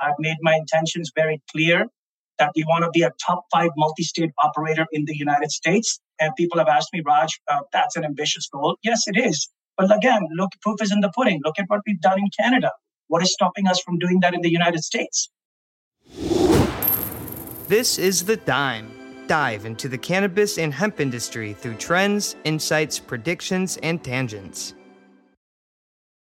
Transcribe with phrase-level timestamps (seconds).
[0.00, 1.86] I've made my intentions very clear
[2.38, 6.00] that we want to be a top five multi state operator in the United States.
[6.18, 8.76] And people have asked me, Raj, uh, that's an ambitious goal.
[8.82, 9.48] Yes, it is.
[9.76, 11.40] But again, look, proof is in the pudding.
[11.44, 12.72] Look at what we've done in Canada.
[13.08, 15.30] What is stopping us from doing that in the United States?
[17.68, 18.90] This is The Dime.
[19.26, 24.74] Dive into the cannabis and hemp industry through trends, insights, predictions, and tangents.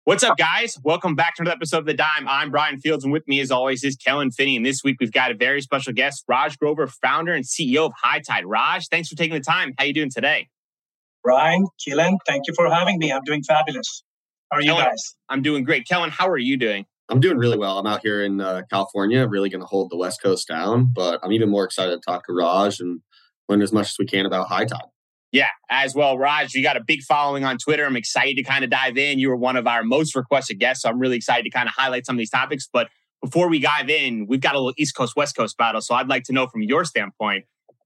[0.05, 0.77] What's up, guys?
[0.83, 2.27] Welcome back to another episode of The Dime.
[2.27, 4.57] I'm Brian Fields, and with me, as always, is Kellen Finney.
[4.57, 7.93] And this week, we've got a very special guest, Raj Grover, founder and CEO of
[8.03, 8.45] High Tide.
[8.45, 9.73] Raj, thanks for taking the time.
[9.77, 10.49] How you doing today?
[11.23, 13.13] Brian, Kellen, thank you for having me.
[13.13, 14.03] I'm doing fabulous.
[14.51, 15.15] How are you Kellen, guys?
[15.29, 15.87] I'm doing great.
[15.87, 16.85] Kellen, how are you doing?
[17.07, 17.79] I'm doing really well.
[17.79, 20.91] I'm out here in uh, California, really going to hold the West Coast down.
[20.93, 22.99] But I'm even more excited to talk to Raj and
[23.47, 24.81] learn as much as we can about High Tide.
[25.33, 27.85] Yeah, as well, Raj, you got a big following on Twitter.
[27.85, 29.17] I'm excited to kind of dive in.
[29.17, 31.73] You were one of our most requested guests, so I'm really excited to kind of
[31.75, 32.69] highlight some of these topics.
[32.71, 35.81] But before we dive in, we've got a little East Coast West Coast battle.
[35.81, 37.45] So I'd like to know from your standpoint,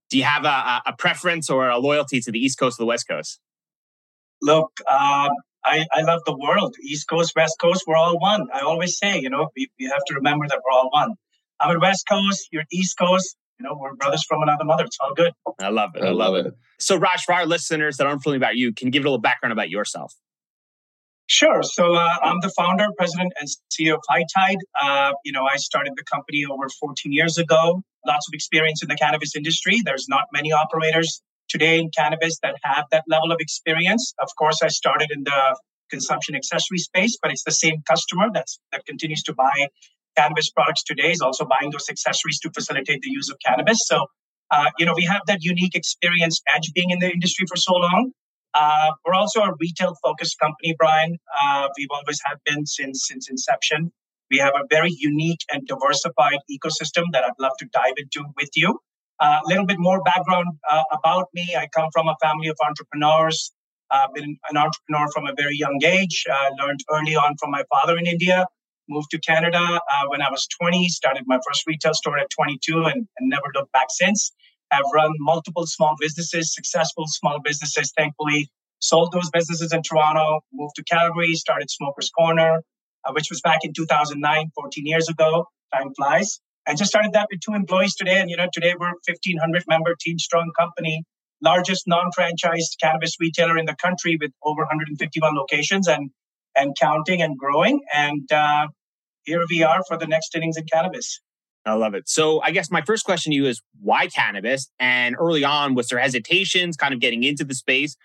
[0.10, 2.88] do you have a, a preference or a loyalty to the East Coast or the
[2.88, 3.40] West Coast?
[4.42, 5.30] Look, um,
[5.64, 6.76] I, I love the world.
[6.84, 8.48] East Coast, West Coast, we're all one.
[8.54, 11.14] I always say, you know, we, we have to remember that we're all one.
[11.62, 14.86] I'm at West Coast, you're East Coast you know, we're brothers from another mother.
[14.86, 15.34] It's all good.
[15.60, 16.04] I love it.
[16.04, 16.54] I love it.
[16.80, 19.18] So, Raj, for our listeners that aren't familiar about you, can you give a little
[19.20, 20.14] background about yourself?
[21.28, 21.62] Sure.
[21.62, 24.58] So uh, I'm the founder, president, and CEO of High Tide.
[24.82, 27.82] Uh, you know, I started the company over 14 years ago.
[28.06, 29.82] Lots of experience in the cannabis industry.
[29.84, 34.14] There's not many operators today in cannabis that have that level of experience.
[34.20, 35.58] Of course, I started in the
[35.90, 39.68] consumption accessory space, but it's the same customer that's that continues to buy
[40.18, 43.80] cannabis products today is also buying those accessories to facilitate the use of cannabis.
[43.86, 44.06] So,
[44.52, 47.74] uh, you know, we have that unique experience edge being in the industry for so
[47.74, 48.12] long.
[48.54, 51.18] Uh, we're also a retail focused company, Brian.
[51.42, 53.92] Uh, we've always have been since since inception.
[54.32, 58.50] We have a very unique and diversified ecosystem that I'd love to dive into with
[58.56, 58.80] you.
[59.22, 61.56] A uh, little bit more background uh, about me.
[61.58, 63.52] I come from a family of entrepreneurs.
[63.90, 66.26] I've been an entrepreneur from a very young age.
[66.30, 68.46] I learned early on from my father in India
[68.90, 72.86] moved to Canada uh, when I was 20, started my first retail store at 22
[72.86, 74.32] and, and never looked back since.
[74.72, 78.50] I've run multiple small businesses, successful small businesses, thankfully.
[78.80, 82.62] Sold those businesses in Toronto, moved to Calgary, started Smoker's Corner,
[83.06, 85.48] uh, which was back in 2009, 14 years ago.
[85.74, 86.40] Time flies.
[86.68, 88.20] And just started that with two employees today.
[88.20, 91.04] And, you know, today we're 1,500 member team strong company,
[91.42, 96.12] largest non-franchised cannabis retailer in the country with over 151 locations and
[96.58, 97.82] and counting and growing.
[97.94, 98.68] And uh,
[99.28, 101.20] here we are for the next innings in cannabis.
[101.66, 102.08] I love it.
[102.08, 104.72] So I guess my first question to you is why cannabis?
[104.80, 107.98] And early on, was there hesitations kind of getting into the space?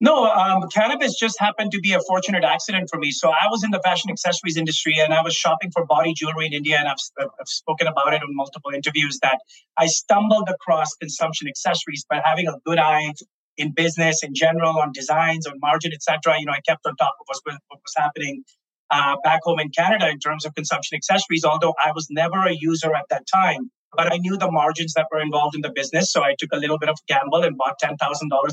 [0.00, 3.10] No, um, cannabis just happened to be a fortunate accident for me.
[3.10, 6.46] So I was in the fashion accessories industry and I was shopping for body jewelry
[6.46, 6.76] in India.
[6.78, 9.38] And I've, I've spoken about it in multiple interviews that
[9.76, 13.12] I stumbled across consumption accessories, but having a good eye
[13.56, 16.38] in business in general on designs, on margin, etc.
[16.38, 18.44] You know, I kept on top of what was happening
[18.92, 22.52] uh, back home in Canada in terms of consumption accessories, although I was never a
[22.54, 23.70] user at that time.
[23.96, 26.12] But I knew the margins that were involved in the business.
[26.12, 27.96] So I took a little bit of gamble and bought $10,000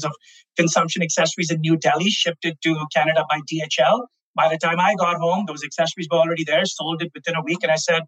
[0.06, 0.12] of
[0.58, 4.06] consumption accessories in New Delhi, shipped it to Canada by DHL.
[4.36, 7.42] By the time I got home, those accessories were already there, sold it within a
[7.42, 7.60] week.
[7.64, 8.04] And I said,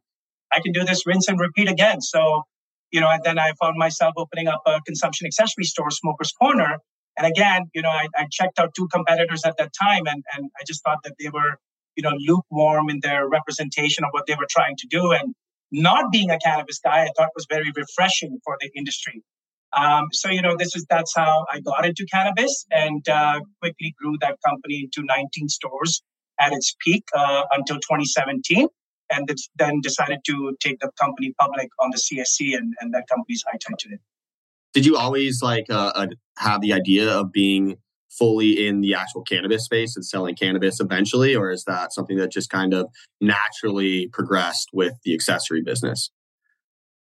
[0.52, 2.02] I can do this rinse and repeat again.
[2.02, 2.44] So,
[2.92, 6.78] you know, and then I found myself opening up a consumption accessory store, Smoker's Corner.
[7.18, 10.50] And again, you know, I, I checked out two competitors at that time and, and
[10.60, 11.58] I just thought that they were
[12.02, 15.12] you know, lukewarm in their representation of what they were trying to do.
[15.12, 15.36] And
[15.72, 19.24] not being a cannabis guy, I thought was very refreshing for the industry.
[19.74, 23.96] Um, so, you know, this is that's how I got into cannabis and uh, quickly
[23.98, 26.02] grew that company into 19 stores
[26.40, 28.68] at its peak uh, until 2017.
[29.14, 33.44] And then decided to take the company public on the CSE, and, and that company's
[33.46, 33.98] high tide today.
[34.74, 36.08] Did you always like uh, uh
[36.38, 37.76] have the idea of being
[38.18, 42.32] fully in the actual cannabis space and selling cannabis eventually, or is that something that
[42.32, 42.88] just kind of
[43.20, 46.12] naturally progressed with the accessory business?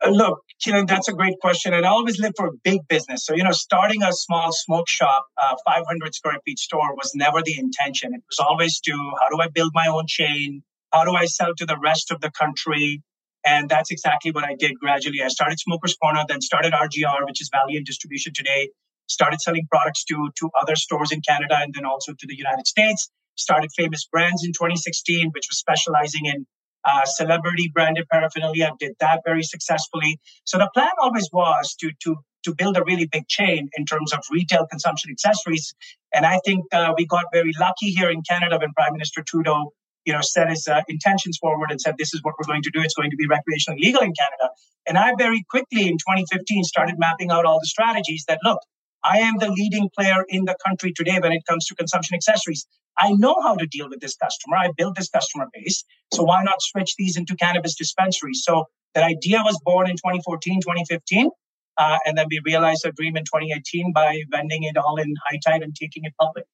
[0.05, 1.75] Uh, look, you know, that's a great question.
[1.75, 3.25] And I always live for a big business.
[3.25, 7.43] So, you know, starting a small smoke shop, uh, 500 square feet store was never
[7.43, 8.15] the intention.
[8.15, 10.63] It was always to how do I build my own chain?
[10.93, 13.03] How do I sell to the rest of the country?
[13.45, 15.23] And that's exactly what I did gradually.
[15.23, 18.69] I started Smoker's Corner, then started RGR, which is Valiant Distribution today
[19.09, 22.67] started selling products to, to other stores in Canada and then also to the United
[22.67, 23.11] States.
[23.37, 26.47] Started Famous Brandz in 2016, which was specializing in
[26.85, 28.73] uh, celebrity branded paraphernalia.
[28.79, 30.19] Did that very successfully.
[30.45, 34.13] So the plan always was to to to build a really big chain in terms
[34.13, 35.75] of retail consumption accessories.
[36.15, 39.73] And I think uh, we got very lucky here in Canada when Prime Minister Trudeau
[40.09, 42.71] you know, set his uh, intentions forward and said, this is what we're going to
[42.71, 42.81] do.
[42.81, 44.55] It's going to be recreationally legal in Canada.
[44.87, 48.59] And I very quickly in 2015 started mapping out all the strategies that look,
[49.05, 52.67] I am the leading player in the country today when it comes to consumption accessories.
[52.99, 54.57] I know how to deal with this customer.
[54.57, 55.85] I built this customer base.
[56.13, 58.43] So why not switch these into cannabis dispensaries?
[58.45, 58.65] So
[58.95, 61.31] that idea was born in 2014, 2015.
[61.77, 65.39] Uh, and then we realized our dream in 2018 by vending it all in high
[65.45, 66.45] tide and taking it public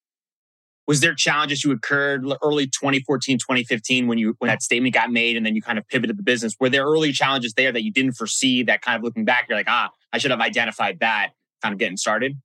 [0.87, 5.37] was there challenges you occurred early 2014 2015 when you when that statement got made
[5.37, 7.93] and then you kind of pivoted the business were there early challenges there that you
[7.93, 11.31] didn't foresee that kind of looking back you're like ah i should have identified that
[11.65, 12.37] kind of getting started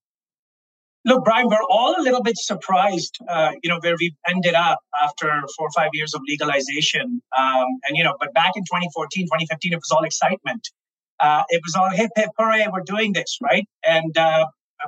[1.06, 4.80] look brian we're all a little bit surprised uh, you know where we ended up
[5.04, 9.25] after four or five years of legalization um, and you know but back in 2014
[9.25, 10.69] 2015 it was all excitement
[11.19, 14.45] uh, it was all hip hip hooray we're doing this right and uh,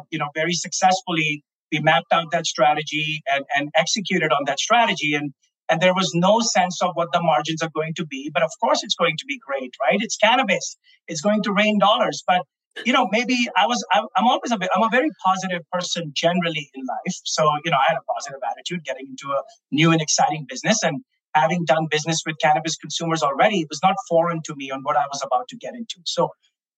[0.10, 5.14] you know very successfully we mapped out that strategy and, and executed on that strategy.
[5.16, 5.34] And,
[5.70, 8.30] and there was no sense of what the margins are going to be.
[8.34, 10.00] But of course, it's going to be great, right?
[10.02, 10.78] It's cannabis.
[11.08, 12.24] It's going to rain dollars.
[12.28, 12.42] But
[12.86, 16.12] you know, maybe I was, I, am always a bit, I'm a very positive person
[16.16, 17.16] generally in life.
[17.26, 20.84] So, you know, I had a positive attitude getting into a new and exciting business
[20.84, 21.04] and
[21.34, 24.98] having done business with cannabis consumers already, it was not foreign to me on what
[24.98, 25.98] I was about to get into.
[26.06, 26.32] So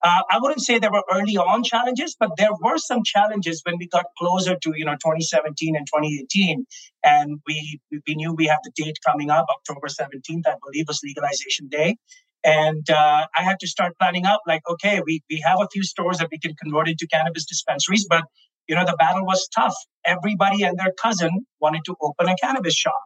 [0.04, 3.78] uh, I wouldn't say there were early on challenges, but there were some challenges when
[3.80, 6.66] we got closer to you know 2017 and 2018,
[7.06, 11.00] and we we knew we have the date coming up, October 17th, I believe, was
[11.06, 11.96] legalization day,
[12.44, 15.84] and uh, I had to start planning out like, okay, we we have a few
[15.84, 18.24] stores that we can convert into cannabis dispensaries, but
[18.68, 19.76] you know the battle was tough.
[20.06, 23.02] Everybody and their cousin wanted to open a cannabis shop.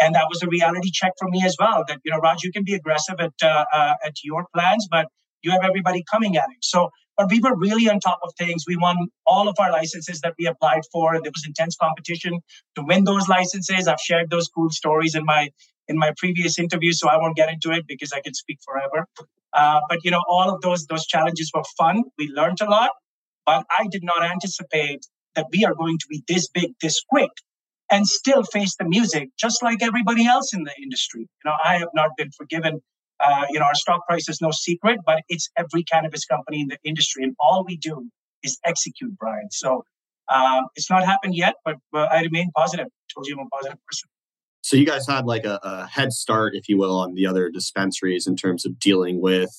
[0.00, 1.84] And that was a reality check for me as well.
[1.88, 5.06] That you know, Raj, you can be aggressive at uh, uh at your plans, but
[5.42, 6.62] you have everybody coming at it.
[6.62, 8.64] So, but we were really on top of things.
[8.66, 8.96] We won
[9.26, 12.40] all of our licenses that we applied for, and there was intense competition
[12.76, 13.88] to win those licenses.
[13.88, 15.50] I've shared those cool stories in my
[15.88, 19.06] in my previous interview, so I won't get into it because I could speak forever.
[19.52, 22.04] Uh, but you know, all of those those challenges were fun.
[22.18, 22.90] We learned a lot,
[23.46, 27.30] but I did not anticipate that we are going to be this big, this quick,
[27.90, 31.20] and still face the music just like everybody else in the industry.
[31.22, 32.80] You know, I have not been forgiven
[33.20, 36.68] uh, you know, our stock price is no secret, but it's every cannabis company in
[36.68, 38.08] the industry, and all we do
[38.42, 39.48] is execute, Brian.
[39.50, 39.84] So
[40.28, 42.86] um, it's not happened yet, but uh, I remain positive.
[42.86, 44.08] I told you I'm a positive person.
[44.68, 47.48] So you guys had like a, a head start, if you will, on the other
[47.48, 49.50] dispensaries in terms of dealing with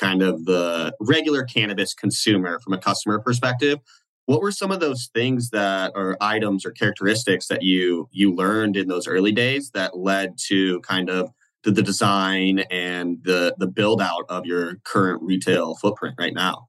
[0.00, 3.78] kind of the regular cannabis consumer from a customer perspective.
[4.26, 8.76] What were some of those things that or items or characteristics that you you learned
[8.76, 11.30] in those early days that led to kind of
[11.62, 16.66] the, the design and the the build out of your current retail footprint right now?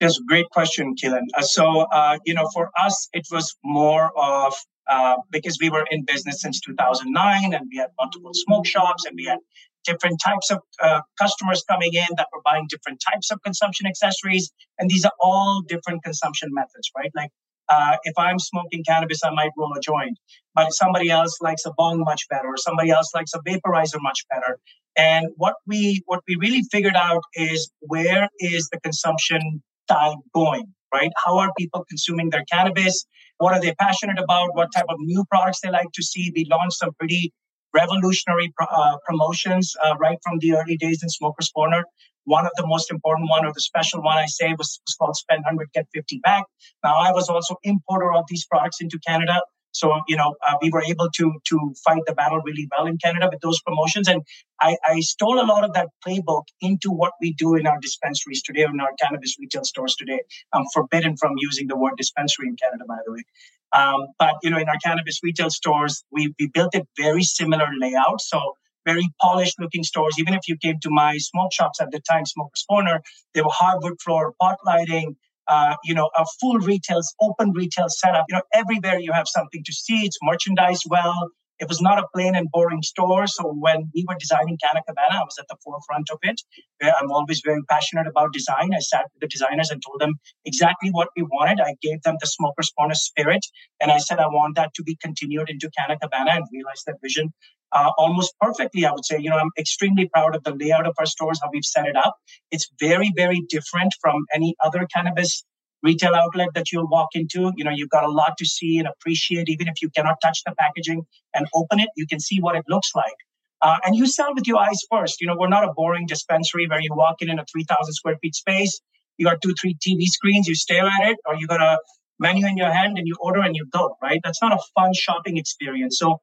[0.00, 1.26] that's a great question, Kellen.
[1.34, 4.54] Uh, so, uh, you know, for us, it was more of
[4.88, 9.14] uh, because we were in business since 2009 and we had multiple smoke shops and
[9.16, 9.38] we had
[9.84, 14.50] different types of uh, customers coming in that were buying different types of consumption accessories.
[14.78, 17.10] And these are all different consumption methods, right?
[17.14, 17.30] Like
[17.68, 20.18] uh, if I'm smoking cannabis, I might roll a joint,
[20.54, 24.24] but somebody else likes a bong much better, or somebody else likes a vaporizer much
[24.30, 24.58] better.
[24.96, 30.72] And what we what we really figured out is where is the consumption style going,
[30.92, 31.10] right?
[31.24, 33.06] How are people consuming their cannabis?
[33.38, 34.54] What are they passionate about?
[34.54, 36.32] What type of new products they like to see?
[36.34, 37.32] We launched some pretty
[37.74, 41.84] revolutionary uh, promotions uh, right from the early days in Smokers Corner.
[42.24, 45.16] One of the most important one or the special one I say was, was called
[45.16, 46.44] Spend 100, Get 50 Back.
[46.84, 49.40] Now, I was also importer of these products into Canada.
[49.78, 52.98] So, you know, uh, we were able to to fight the battle really well in
[52.98, 54.08] Canada with those promotions.
[54.08, 54.22] And
[54.60, 58.42] I, I stole a lot of that playbook into what we do in our dispensaries
[58.42, 60.20] today, in our cannabis retail stores today.
[60.52, 63.24] I'm forbidden from using the word dispensary in Canada, by the way.
[63.72, 67.68] Um, but, you know, in our cannabis retail stores, we, we built a very similar
[67.78, 68.20] layout.
[68.20, 68.54] So
[68.86, 70.14] very polished looking stores.
[70.18, 73.02] Even if you came to my smoke shops at the time, Smokers Corner,
[73.34, 75.16] they were hardwood floor, pot lighting,
[75.48, 78.26] uh, you know, a full retail, open retail setup.
[78.28, 80.04] You know, everywhere you have something to see.
[80.04, 81.30] It's merchandised well.
[81.58, 83.26] It was not a plain and boring store.
[83.26, 86.40] So when we were designing Canna Cabana, I was at the forefront of it.
[86.82, 88.70] I'm always very passionate about design.
[88.74, 91.60] I sat with the designers and told them exactly what we wanted.
[91.60, 93.44] I gave them the Smoker's Corner spirit.
[93.80, 96.96] And I said, I want that to be continued into Canna Cabana and realize that
[97.02, 97.32] vision
[97.72, 99.18] uh, almost perfectly, I would say.
[99.18, 101.96] You know, I'm extremely proud of the layout of our stores, how we've set it
[101.96, 102.16] up.
[102.50, 105.44] It's very, very different from any other cannabis
[105.82, 107.52] retail outlet that you'll walk into.
[107.56, 109.48] You know, you've got a lot to see and appreciate.
[109.48, 112.64] Even if you cannot touch the packaging and open it, you can see what it
[112.68, 113.14] looks like.
[113.60, 115.20] Uh, and you sell with your eyes first.
[115.20, 118.16] You know, we're not a boring dispensary where you walk in in a 3,000 square
[118.22, 118.80] feet space.
[119.16, 121.78] You got two, three TV screens, you stare at it, or you got a
[122.20, 124.20] menu in your hand and you order and you go, right?
[124.22, 125.98] That's not a fun shopping experience.
[125.98, 126.20] So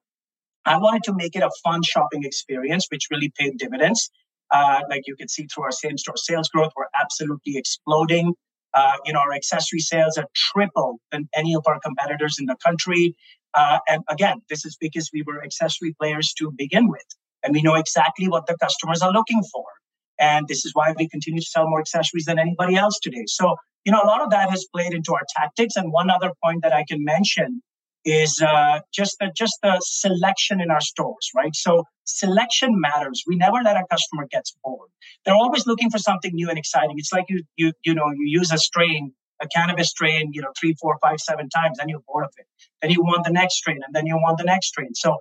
[0.66, 4.10] I wanted to make it a fun shopping experience, which really paid dividends.
[4.52, 8.34] Uh, like you can see through our same store sales growth, we're absolutely exploding.
[8.76, 12.58] Uh, you know, our accessory sales are triple than any of our competitors in the
[12.64, 13.16] country.
[13.54, 17.08] Uh, and again, this is because we were accessory players to begin with,
[17.42, 19.64] and we know exactly what the customers are looking for.
[20.20, 23.24] And this is why we continue to sell more accessories than anybody else today.
[23.28, 23.56] So,
[23.86, 25.76] you know, a lot of that has played into our tactics.
[25.76, 27.62] And one other point that I can mention
[28.06, 31.56] is uh, just the just the selection in our stores, right?
[31.56, 33.24] So selection matters.
[33.28, 34.90] We never let our customer get bored.
[35.26, 36.96] They're always looking for something new and exciting.
[36.98, 40.52] It's like you you you know you use a strain, a cannabis strain, you know,
[40.60, 42.46] three, four, five, seven times, then you're bored of it.
[42.82, 44.94] Then you want the next strain, and then you want the next strain.
[44.94, 45.18] So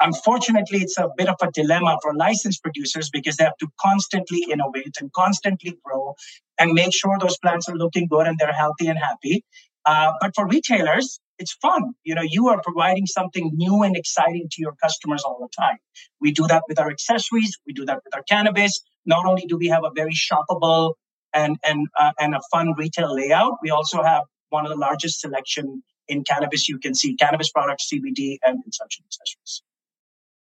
[0.00, 4.46] unfortunately, it's a bit of a dilemma for licensed producers because they have to constantly
[4.50, 6.14] innovate and constantly grow
[6.58, 9.44] and make sure those plants are looking good and they're healthy and happy.
[9.84, 11.94] Uh, but for retailers, it's fun.
[12.04, 15.78] You know, you are providing something new and exciting to your customers all the time.
[16.20, 17.58] We do that with our accessories.
[17.66, 18.80] We do that with our cannabis.
[19.04, 20.94] Not only do we have a very shoppable
[21.32, 25.20] and and uh, and a fun retail layout, we also have one of the largest
[25.20, 26.68] selection in cannabis.
[26.68, 29.62] You can see cannabis products, CBD, and consumption accessories.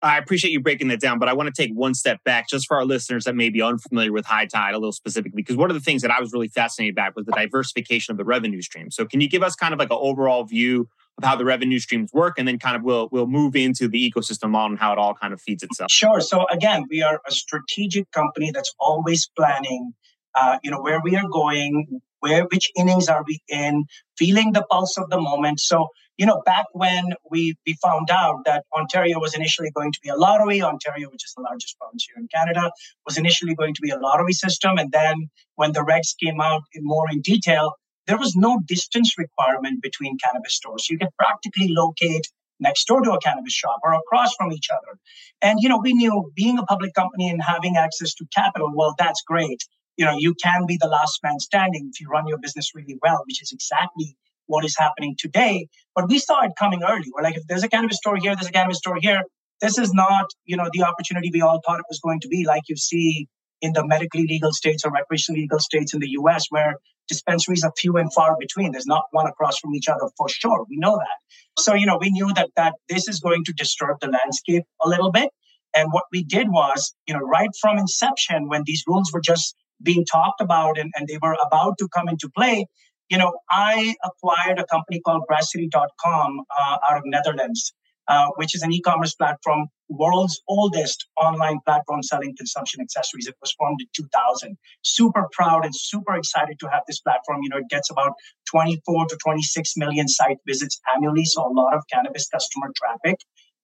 [0.03, 2.67] I appreciate you breaking that down, but I want to take one step back just
[2.67, 5.69] for our listeners that may be unfamiliar with High Tide a little specifically, because one
[5.69, 8.61] of the things that I was really fascinated by was the diversification of the revenue
[8.61, 8.89] stream.
[8.89, 11.79] So can you give us kind of like an overall view of how the revenue
[11.79, 14.91] streams work and then kind of we'll we'll move into the ecosystem model and how
[14.91, 15.91] it all kind of feeds itself.
[15.91, 16.19] Sure.
[16.19, 19.93] So again, we are a strategic company that's always planning
[20.35, 23.85] uh, you know where we are going where which innings are we in
[24.17, 25.87] feeling the pulse of the moment so
[26.17, 30.09] you know back when we we found out that ontario was initially going to be
[30.09, 32.69] a lottery ontario which is the largest province here in canada
[33.05, 34.77] was initially going to be a lottery system.
[34.77, 37.73] And then when the regs came out in more in detail
[38.07, 40.89] there was no distance requirement between cannabis stores.
[40.89, 42.27] You could practically locate
[42.59, 44.99] next door to a cannabis shop or across from each other.
[45.41, 48.95] And you know we knew being a public company and having access to capital well
[48.97, 49.63] that's great.
[49.97, 52.97] You know you can be the last man standing if you run your business really
[53.01, 54.17] well which is exactly
[54.51, 57.05] what is happening today but we saw it coming early.
[57.13, 59.23] We're like if there's a cannabis store here there's a cannabis store here.
[59.59, 62.45] This is not you know the opportunity we all thought it was going to be
[62.45, 63.27] like you see
[63.61, 66.75] in the medically legal states or recreationally legal states in the us where
[67.07, 68.71] dispensaries are few and far between.
[68.71, 70.65] There's not one across from each other for sure.
[70.69, 71.61] We know that.
[71.61, 74.87] So you know we knew that that this is going to disturb the landscape a
[74.87, 75.29] little bit.
[75.73, 79.55] And what we did was you know right from inception when these rules were just
[79.83, 82.67] being talked about and, and they were about to come into play,
[83.11, 87.73] you know, I acquired a company called Grasscity.com uh, out of Netherlands,
[88.07, 93.27] uh, which is an e-commerce platform, world's oldest online platform selling consumption accessories.
[93.27, 94.57] It was formed in 2000.
[94.83, 97.39] Super proud and super excited to have this platform.
[97.43, 98.13] You know, it gets about
[98.49, 103.19] 24 to 26 million site visits annually, so a lot of cannabis customer traffic.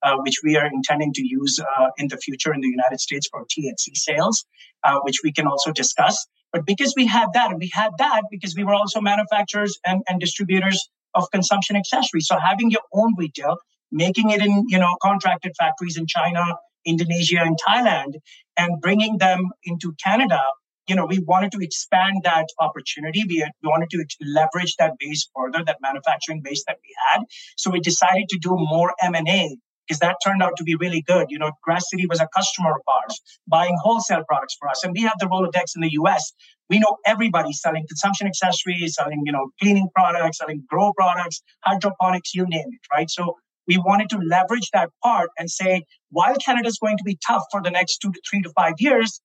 [0.07, 3.27] Uh, which we are intending to use uh, in the future in the United States
[3.29, 4.45] for THC sales,
[4.85, 6.15] uh, which we can also discuss.
[6.53, 10.01] But because we had that, and we had that because we were also manufacturers and,
[10.07, 12.27] and distributors of consumption accessories.
[12.27, 13.57] So having your own retail,
[13.91, 16.43] making it in you know contracted factories in China,
[16.85, 18.13] Indonesia, and Thailand,
[18.55, 20.39] and bringing them into Canada
[20.87, 23.25] you know, we wanted to expand that opportunity.
[23.27, 27.25] We, we wanted to leverage that base further, that manufacturing base that we had.
[27.57, 31.27] So we decided to do more M&A because that turned out to be really good.
[31.29, 34.83] You know, Grass City was a customer of ours, buying wholesale products for us.
[34.83, 36.33] And we have the Rolodex in the US.
[36.69, 42.33] We know everybody selling consumption accessories, selling, you know, cleaning products, selling grow products, hydroponics,
[42.33, 43.09] you name it, right?
[43.09, 47.17] So we wanted to leverage that part and say, while Canada is going to be
[47.25, 49.21] tough for the next two to three to five years,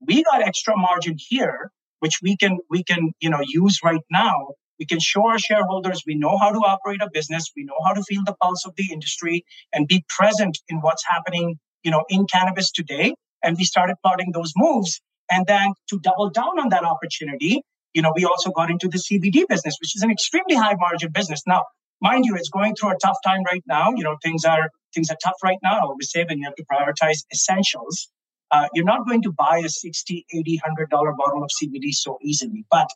[0.00, 1.70] we got extra margin here,
[2.00, 4.48] which we can we can you know use right now
[4.78, 7.92] we can show our shareholders we know how to operate a business, we know how
[7.92, 12.04] to feel the pulse of the industry and be present in what's happening, you know,
[12.08, 13.14] in cannabis today.
[13.42, 15.00] And we started plotting those moves.
[15.30, 17.62] And then to double down on that opportunity,
[17.94, 21.10] you know, we also got into the CBD business, which is an extremely high margin
[21.12, 21.42] business.
[21.46, 21.64] Now,
[22.00, 23.92] mind you, it's going through a tough time right now.
[23.96, 25.94] You know, things are things are tough right now.
[26.00, 28.08] Say when you have to prioritize essentials.
[28.50, 32.16] Uh, you're not going to buy a 60 80 100 dollar bottle of cbd so
[32.22, 32.88] easily but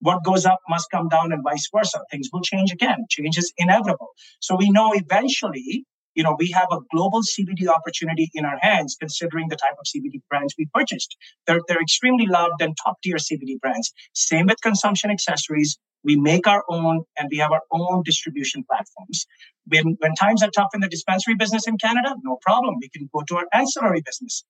[0.00, 2.00] what goes up must come down and vice versa.
[2.10, 3.06] Things will change again.
[3.08, 4.08] Change is inevitable.
[4.40, 8.96] So we know eventually, you know, we have a global CBD opportunity in our hands,
[8.98, 11.16] considering the type of CBD brands we purchased.
[11.46, 13.92] They're, they're extremely loved and top tier CBD brands.
[14.14, 15.78] Same with consumption accessories.
[16.02, 19.26] We make our own and we have our own distribution platforms.
[19.66, 22.76] When, when times are tough in the dispensary business in Canada, no problem.
[22.80, 24.44] We can go to our ancillary business.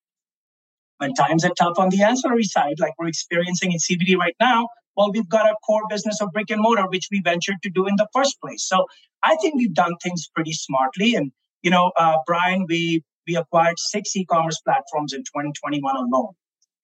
[0.99, 4.69] When times are tough on the ancillary side, like we're experiencing in CBD right now,
[5.01, 7.87] well, we've got a core business of brick and mortar, which we ventured to do
[7.87, 8.63] in the first place.
[8.69, 8.85] So
[9.23, 11.15] I think we've done things pretty smartly.
[11.15, 16.35] And you know, uh, Brian, we we acquired six e-commerce platforms in 2021 alone.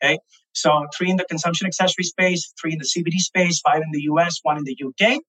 [0.02, 0.18] Okay,
[0.54, 4.04] so three in the consumption accessory space, three in the CBD space, five in the
[4.12, 5.20] US, one in the UK.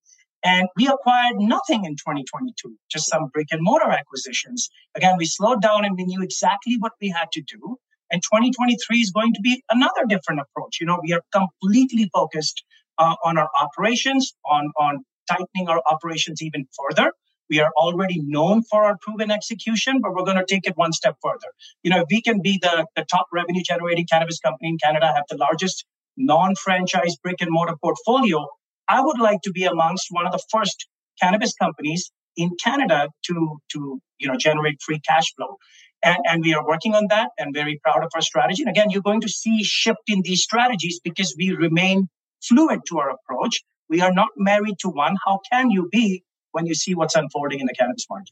[0.46, 4.70] And we acquired nothing in 2022, just some brick and mortar acquisitions.
[4.96, 7.78] Again, we slowed down and we knew exactly what we had to do.
[8.12, 10.80] And 2023 is going to be another different approach.
[10.80, 12.64] You know, we are completely focused
[12.98, 17.12] uh, on our operations, on, on tightening our operations even further.
[17.50, 20.92] We are already known for our proven execution, but we're going to take it one
[20.92, 21.48] step further.
[21.82, 25.08] You know, if we can be the, the top revenue generating cannabis company in Canada,
[25.08, 25.86] have the largest
[26.18, 28.46] non franchise brick and mortar portfolio,
[28.88, 30.88] I would like to be amongst one of the first
[31.22, 35.58] cannabis companies in Canada to, to you know, generate free cash flow.
[36.04, 38.64] And, and we are working on that and very proud of our strategy.
[38.64, 42.08] And again, you're going to see shift in these strategies because we remain
[42.42, 43.64] fluid to our approach.
[43.90, 45.16] We are not married to one.
[45.26, 46.24] How can you be
[46.58, 48.32] when you see what's unfolding in the cannabis market.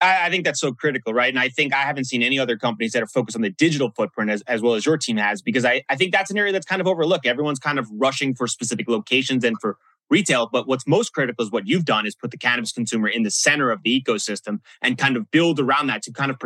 [0.00, 1.28] I, think that's so critical, right?
[1.28, 3.90] And I think I haven't seen any other companies that are focused on the digital
[3.96, 6.52] footprint as, as well as your team has, because I, I think that's an area
[6.52, 7.26] that's kind of overlooked.
[7.26, 9.76] Everyone's kind of rushing for specific locations and for
[10.08, 10.48] retail.
[10.52, 13.30] But what's most critical is what you've done is put the cannabis consumer in the
[13.30, 16.38] center of the ecosystem and kind of build around that to kind of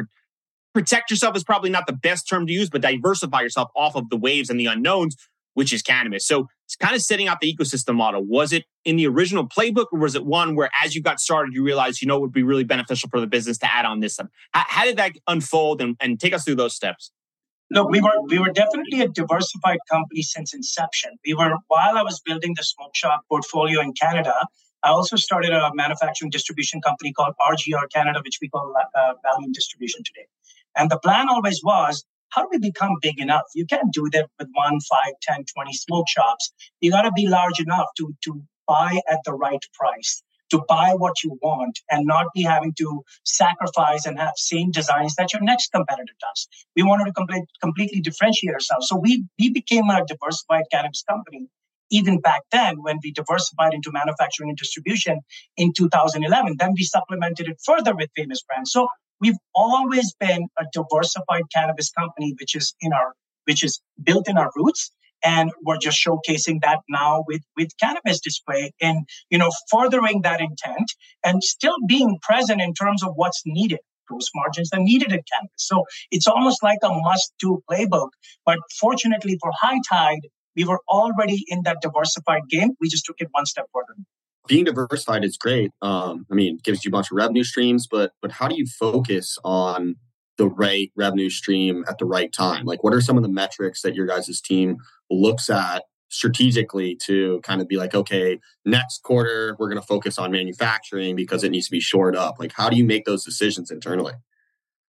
[0.75, 4.09] protect yourself is probably not the best term to use, but diversify yourself off of
[4.11, 5.17] the waves and the unknowns
[5.55, 6.27] which is cannabis.
[6.27, 8.25] So it's kind of setting out the ecosystem model.
[8.25, 11.55] Was it in the original playbook or was it one where as you got started,
[11.55, 14.01] you realized, you know, it would be really beneficial for the business to add on
[14.01, 14.19] this?
[14.53, 17.11] How, how did that unfold and, and take us through those steps?
[17.71, 21.13] Look, we were we were definitely a diversified company since inception.
[21.25, 24.35] We were while I was building the smoke shop portfolio in Canada,
[24.83, 29.55] I also started a manufacturing distribution company called RGR Canada, which we call uh, Valiant
[29.55, 30.27] Distribution today.
[30.77, 33.43] And the plan always was how do we become big enough?
[33.55, 36.53] You can't do that with one, five, 10, 20 smoke shops.
[36.81, 40.95] You got to be large enough to, to buy at the right price, to buy
[40.97, 45.43] what you want and not be having to sacrifice and have same designs that your
[45.43, 46.49] next competitor does.
[46.75, 48.89] We wanted to complete, completely differentiate ourselves.
[48.89, 51.49] So we, we became a diversified cannabis company
[51.91, 55.21] even back then when we diversified into manufacturing and distribution
[55.59, 56.57] in 2011.
[56.59, 58.69] Then we supplemented it further with Famous Brandz.
[58.69, 58.89] So
[59.23, 64.37] We've always been a diversified cannabis company, which is in our, which is built in
[64.37, 64.91] our roots.
[65.25, 70.41] And we're just showcasing that now with, with cannabis display and, you know, furthering that
[70.41, 70.93] intent
[71.25, 75.57] and still being present in terms of what's needed gross margins are needed in cannabis.
[75.57, 78.11] So it's almost like a must do playbook.
[78.45, 82.71] But fortunately for High Tide, we were already in that diversified game.
[82.81, 83.95] We just took it one step further
[84.49, 85.71] being diversified is great.
[85.83, 88.67] Um, I mean, gives you a bunch of revenue streams, but but how do you
[88.67, 89.97] focus on
[90.39, 92.65] the right revenue stream at the right time?
[92.65, 94.79] Like, what are some of the metrics that your guys' team
[95.11, 100.19] looks at strategically to kind of be like, okay, next quarter we're going to focus
[100.19, 102.37] on manufacturing because it needs to be shored up.
[102.39, 104.13] Like, how do you make those decisions internally?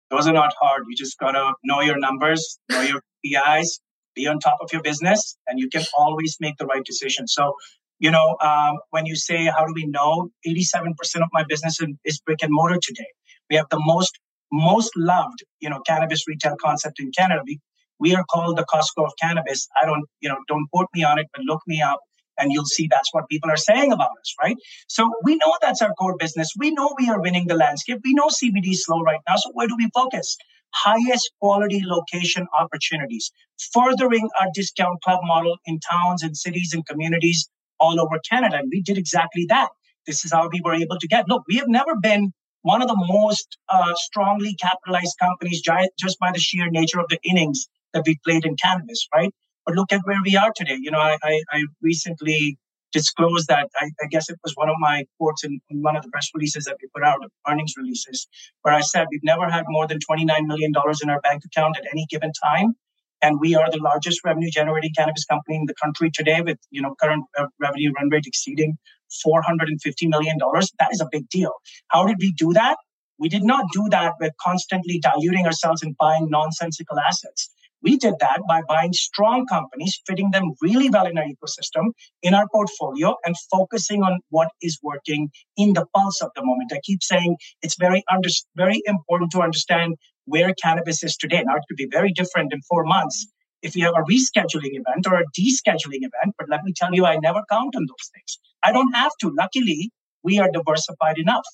[0.09, 0.83] Those are not hard.
[0.89, 3.79] You just gotta know your numbers, know your PIs,
[4.15, 7.27] be on top of your business, and you can always make the right decision.
[7.27, 7.53] So
[7.99, 10.29] you know, um, when you say, how do we know?
[10.47, 13.07] 87% of my business is brick and mortar today.
[13.49, 14.17] We have the most,
[14.51, 17.41] most loved, you know, cannabis retail concept in Canada.
[17.45, 17.59] We,
[17.99, 19.67] we are called the Costco of cannabis.
[19.81, 21.99] I don't, you know, don't quote me on it, but look me up
[22.38, 24.55] and you'll see that's what people are saying about us, right?
[24.88, 26.53] So we know that's our core business.
[26.57, 27.99] We know we are winning the landscape.
[28.05, 29.35] We know CBD is slow right now.
[29.35, 30.38] So where do we focus?
[30.73, 33.31] Highest quality location opportunities,
[33.73, 38.57] furthering our discount club model in towns and cities and communities all over Canada.
[38.57, 39.69] And we did exactly that.
[40.07, 41.27] This is how we were able to get.
[41.27, 46.31] Look, we have never been one of the most uh, strongly capitalized companies just by
[46.31, 49.33] the sheer nature of the innings that we played in cannabis, right?
[49.65, 50.77] But look at where we are today.
[50.79, 52.57] You know, I, I, I recently
[52.91, 56.03] disclosed that I, I, guess it was one of my quotes in, in, one of
[56.03, 58.27] the press releases that we put out, earnings releases,
[58.63, 60.71] where I said we've never had more than $29 million
[61.03, 62.73] in our bank account at any given time.
[63.21, 66.82] And we are the largest revenue generating cannabis company in the country today with, you
[66.82, 68.77] know, current uh, revenue run rate exceeding
[69.25, 69.67] $450
[70.10, 70.38] million.
[70.79, 71.53] That is a big deal.
[71.88, 72.77] How did we do that?
[73.17, 77.49] We did not do that with constantly diluting ourselves and buying nonsensical assets.
[77.82, 82.34] We did that by buying strong companies, fitting them really well in our ecosystem, in
[82.34, 86.73] our portfolio, and focusing on what is working in the pulse of the moment.
[86.73, 89.95] I keep saying it's very under, very important to understand
[90.29, 91.43] where cannabis is today.
[91.45, 93.27] Now, it could be very different in four months
[93.63, 96.35] if you have a rescheduling event or a descheduling event.
[96.39, 98.39] But let me tell you, I never count on those things.
[98.63, 99.33] I don't have to.
[99.37, 99.91] Luckily,
[100.23, 101.47] we are diversified enough.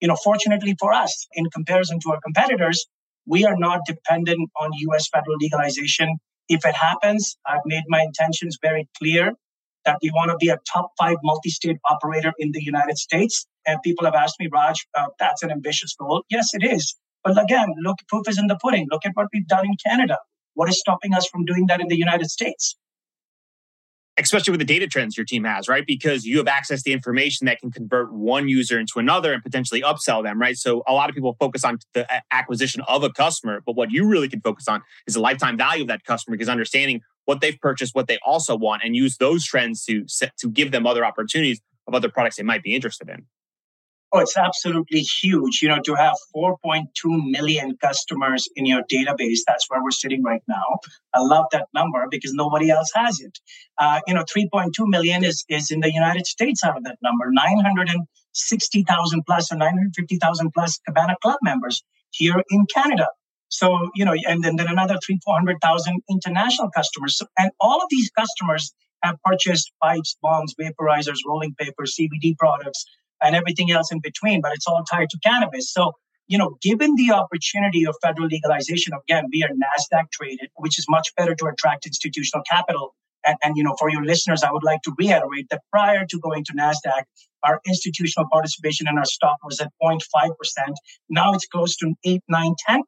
[0.00, 2.86] You know, fortunately for us, in comparison to our competitors,
[3.26, 6.18] we are not dependent on US federal legalization.
[6.48, 9.32] If it happens, I've made my intentions very clear
[9.86, 13.46] that we want to be a top five multi state operator in the United States
[13.66, 16.24] And people have asked me, Raj, uh, that's an ambitious goal.
[16.30, 16.96] Yes, it is.
[17.24, 18.86] But again, look, proof is in the pudding.
[18.90, 20.18] Look at what we've done in Canada.
[20.54, 22.76] What is stopping us from doing that in the United States?
[24.18, 25.86] especially with the data trends your team has, right?
[25.86, 29.80] Because you have access to information that can convert one user into another and potentially
[29.82, 30.56] upsell them, right?
[30.56, 34.06] So a lot of people focus on the acquisition of a customer, but what you
[34.06, 37.58] really can focus on is the lifetime value of that customer because understanding what they've
[37.60, 40.04] purchased, what they also want, and use those trends to
[40.38, 43.26] to give them other opportunities of other products they might be interested in.
[44.10, 45.60] Oh, it's absolutely huge.
[45.60, 50.40] You know, to have 4.2 million customers in your database, that's where we're sitting right
[50.48, 50.78] now.
[51.14, 53.38] I love that number because nobody else has it.
[53.76, 57.26] Uh, you know, 3.2 million is, is in the United States out of that number,
[57.30, 63.08] 960,000 plus or 950,000 plus Cabana Club members here in Canada.
[63.48, 67.18] So, you know, and then, then another three, 400,000 international customers.
[67.18, 72.84] So, and all of these customers have purchased pipes, bongs, vaporizers, rolling papers, CBD products,
[73.22, 75.72] and everything else in between, but it's all tied to cannabis.
[75.72, 75.92] So,
[76.26, 80.86] you know, given the opportunity of federal legalization, again, we are NASDAQ traded, which is
[80.88, 82.94] much better to attract institutional capital.
[83.24, 86.20] And, and, you know, for your listeners, I would like to reiterate that prior to
[86.20, 87.02] going to NASDAQ,
[87.44, 90.00] our institutional participation in our stock was at 0.5%.
[91.08, 92.80] Now it's close to 8, 9, 10%.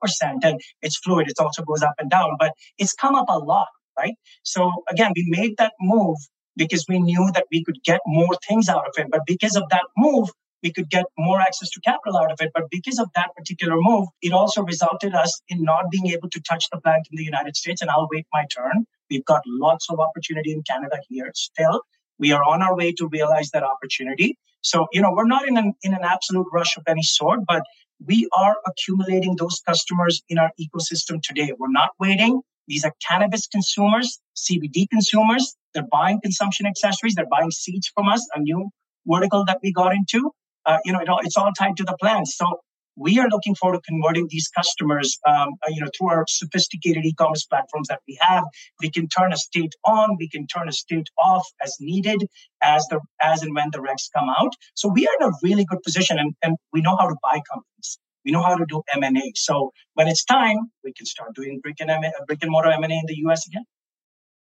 [0.43, 1.29] And it's fluid.
[1.29, 4.15] It also goes up and down, but it's come up a lot, right?
[4.43, 6.19] So again, we made that move
[6.57, 9.09] because we knew that we could get more things out of it.
[9.11, 10.31] But because of that move,
[10.63, 12.51] we could get more access to capital out of it.
[12.55, 16.41] But because of that particular move, it also resulted us in not being able to
[16.41, 17.81] touch the plant in the United States.
[17.81, 18.87] And I'll wait my turn.
[19.09, 21.83] We've got lots of opportunity in Canada here still.
[22.19, 24.37] We are on our way to realize that opportunity.
[24.63, 27.63] So, you know, we're not in an, in an absolute rush of any sort, but
[28.07, 31.53] we are accumulating those customers in our ecosystem today.
[31.59, 32.43] We're not waiting.
[32.69, 35.57] These are cannabis consumers, CBD consumers.
[35.75, 37.15] They're buying consumption accessories.
[37.15, 38.71] They're buying seeds from us, a new
[39.07, 40.31] vertical that we got into.
[40.67, 42.35] Uh, you know, it all, it's all tied to the plans.
[42.37, 42.61] So
[42.97, 47.05] we are looking forward to converting these customers, um, uh, you know, through our sophisticated
[47.05, 48.45] e-commerce platforms that we have.
[48.81, 52.27] We can turn a state on, we can turn a state off as needed,
[52.63, 54.53] as the as and when the regs come out.
[54.75, 57.41] So we are in a really good position, and, and we know how to buy
[57.51, 57.99] companies.
[58.25, 59.33] We know how to do M&A.
[59.35, 62.87] So when it's time, we can start doing brick and, M- brick and mortar M&A
[62.87, 63.65] in the US again.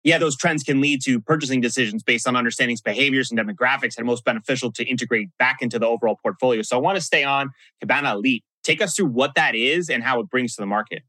[0.07, 4.03] Yeah, those trends can lead to purchasing decisions based on understanding behaviors and demographics that
[4.03, 6.63] are most beneficial to integrate back into the overall portfolio.
[6.63, 8.45] So I want to stay on Cabana Elite.
[8.63, 11.03] Take us through what that is and how it brings to the market.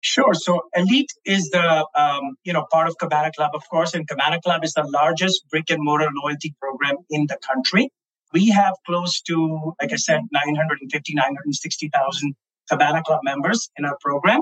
[0.00, 0.34] Sure.
[0.34, 4.40] So Elite is the um, you know part of Cabana Club, of course, and Cabana
[4.40, 7.90] Club is the largest brick and mortar loyalty program in the country.
[8.32, 12.34] We have close to, like I said, 950, 960,000
[12.68, 14.40] Cabana Club members in our program.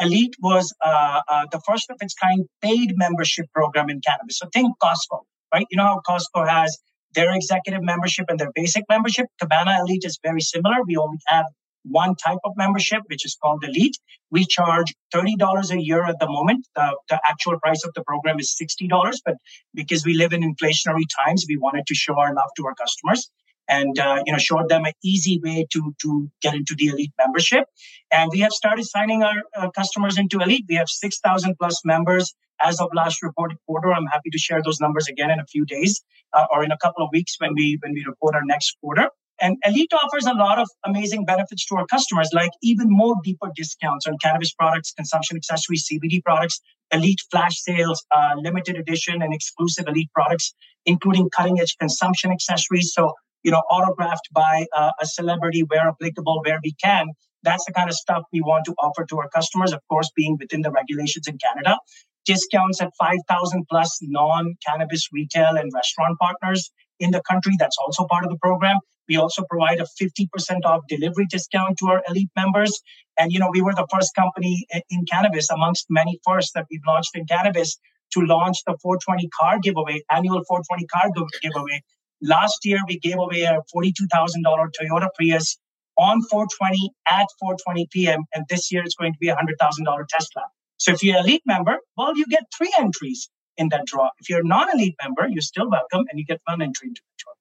[0.00, 4.38] Elite was uh, uh, the first of its kind paid membership program in cannabis.
[4.38, 5.20] So think Costco,
[5.52, 5.66] right?
[5.70, 6.78] You know how Costco has
[7.14, 9.26] their executive membership and their basic membership.
[9.40, 10.76] Cabana Elite is very similar.
[10.86, 11.46] We only have
[11.84, 13.96] one type of membership, which is called Elite.
[14.30, 16.66] We charge $30 a year at the moment.
[16.74, 18.88] The, the actual price of the program is $60,
[19.24, 19.36] but
[19.74, 23.30] because we live in inflationary times, we wanted to show our love to our customers
[23.68, 27.12] and uh, you know showed them an easy way to to get into the elite
[27.18, 27.64] membership.
[28.10, 30.66] And we have started signing our uh, customers into elite.
[30.68, 33.92] We have 6000 plus members as of last reported quarter.
[33.92, 36.00] I'm happy to share those numbers again in a few days
[36.32, 39.08] uh, or in a couple of weeks when we when we report our next quarter.
[39.40, 43.50] And Elite offers a lot of amazing benefits to our customers, like even more deeper
[43.54, 46.60] discounts on cannabis products, consumption accessories, CBD products,
[46.92, 50.54] Elite flash sales, uh, limited edition and exclusive Elite products,
[50.86, 52.92] including cutting edge consumption accessories.
[52.94, 53.12] So,
[53.44, 57.08] you know, autographed by uh, a celebrity where applicable, where we can.
[57.42, 60.36] That's the kind of stuff we want to offer to our customers, of course, being
[60.40, 61.78] within the regulations in Canada.
[62.24, 67.52] Discounts at 5,000 plus non cannabis retail and restaurant partners in the country.
[67.58, 68.78] That's also part of the program.
[69.08, 72.80] We also provide a 50% off delivery discount to our elite members.
[73.18, 76.80] And, you know, we were the first company in cannabis amongst many firsts that we've
[76.86, 77.78] launched in cannabis
[78.14, 81.10] to launch the 420 car giveaway, annual 420 car
[81.42, 81.82] giveaway.
[82.22, 84.08] Last year, we gave away a $42,000
[84.44, 85.58] Toyota Prius
[85.98, 88.24] on 420 at 420 p.m.
[88.34, 90.42] And this year, it's going to be a $100,000 Tesla.
[90.78, 94.08] So if you're an elite member, well, you get three entries in that draw.
[94.18, 97.14] If you're a non-elite member, you're still welcome and you get one entry into the
[97.18, 97.33] draw.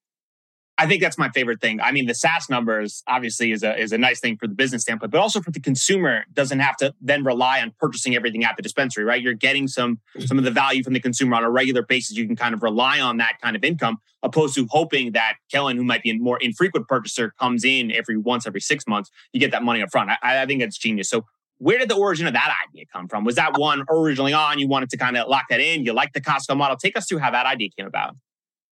[0.78, 1.80] I think that's my favorite thing.
[1.82, 4.82] I mean, the SaaS numbers obviously is a is a nice thing for the business
[4.82, 8.56] standpoint, but also for the consumer doesn't have to then rely on purchasing everything at
[8.56, 9.22] the dispensary, right?
[9.22, 10.26] You're getting some mm-hmm.
[10.26, 12.18] some of the value from the consumer on a regular basis.
[12.18, 15.78] You can kind of rely on that kind of income, opposed to hoping that Kellen,
[15.78, 19.12] who might be a more infrequent purchaser, comes in every once every six months.
[19.32, 20.10] You get that money up front.
[20.10, 21.08] I, I think that's genius.
[21.08, 21.26] So
[21.60, 23.24] where did the origin of that idea come from?
[23.24, 24.58] Was that one originally on?
[24.58, 25.86] You wanted to kind of lock that in?
[25.86, 26.78] You like the Costco model?
[26.78, 28.16] Take us through how that idea came about.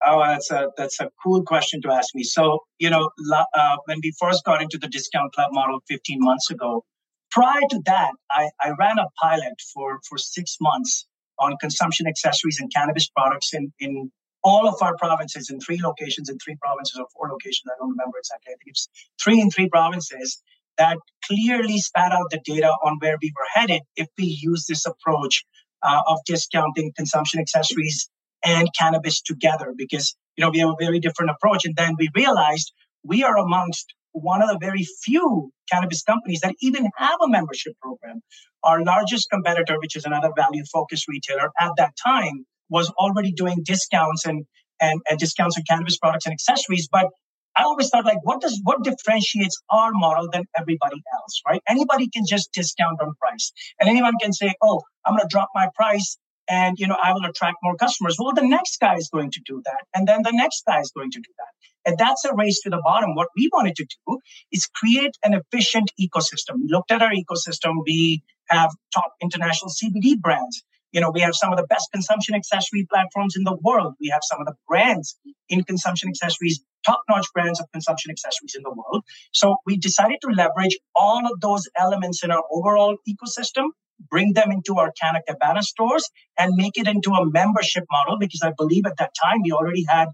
[0.05, 2.23] Oh, that's a that's a cool question to ask me.
[2.23, 3.09] So, you know,
[3.53, 6.85] uh, when we first got into the discount club model 15 months ago,
[7.31, 11.05] prior to that, I, I ran a pilot for for six months
[11.37, 16.29] on consumption accessories and cannabis products in in all of our provinces in three locations
[16.29, 17.65] in three provinces or four locations.
[17.67, 18.53] I don't remember exactly.
[18.53, 18.87] I think it's
[19.21, 20.41] three in three provinces
[20.77, 24.85] that clearly spat out the data on where we were headed if we use this
[24.85, 25.43] approach
[25.83, 28.09] uh, of discounting consumption accessories
[28.43, 31.65] and cannabis together because you know we have a very different approach.
[31.65, 32.71] And then we realized
[33.03, 37.73] we are amongst one of the very few cannabis companies that even have a membership
[37.81, 38.21] program.
[38.63, 43.61] Our largest competitor which is another value focused retailer at that time was already doing
[43.63, 44.45] discounts and,
[44.79, 46.87] and, and discounts on cannabis products and accessories.
[46.91, 47.07] But
[47.55, 51.61] I always thought like, what does what differentiates our model than everybody else, right?
[51.67, 55.49] Anybody can just discount on price, and anyone can say, "Oh, I'm going to drop
[55.53, 56.17] my price
[56.49, 58.17] and you know i will attract more customers.
[58.19, 60.91] Well the next guy is going to do that and then the next guy is
[60.95, 61.53] going to do that.
[61.85, 63.15] And that's a race to the bottom.
[63.15, 64.19] What we wanted to do
[64.51, 66.55] is create an efficient ecosystem.
[66.61, 67.75] We looked at our ecosystem.
[67.85, 70.63] We have top international cbd brands.
[70.91, 73.93] You know we have some of the best consumption accessory platforms in the world.
[73.99, 75.15] We have some of the brands
[75.47, 79.03] in consumption accessories top notch brands of consumption accessories in the world.
[79.33, 83.69] So we decided to leverage all of those elements in our overall ecosystem
[84.09, 88.41] bring them into our Canna Cabana stores and make it into a membership model because
[88.43, 90.09] I believe at that time we already had,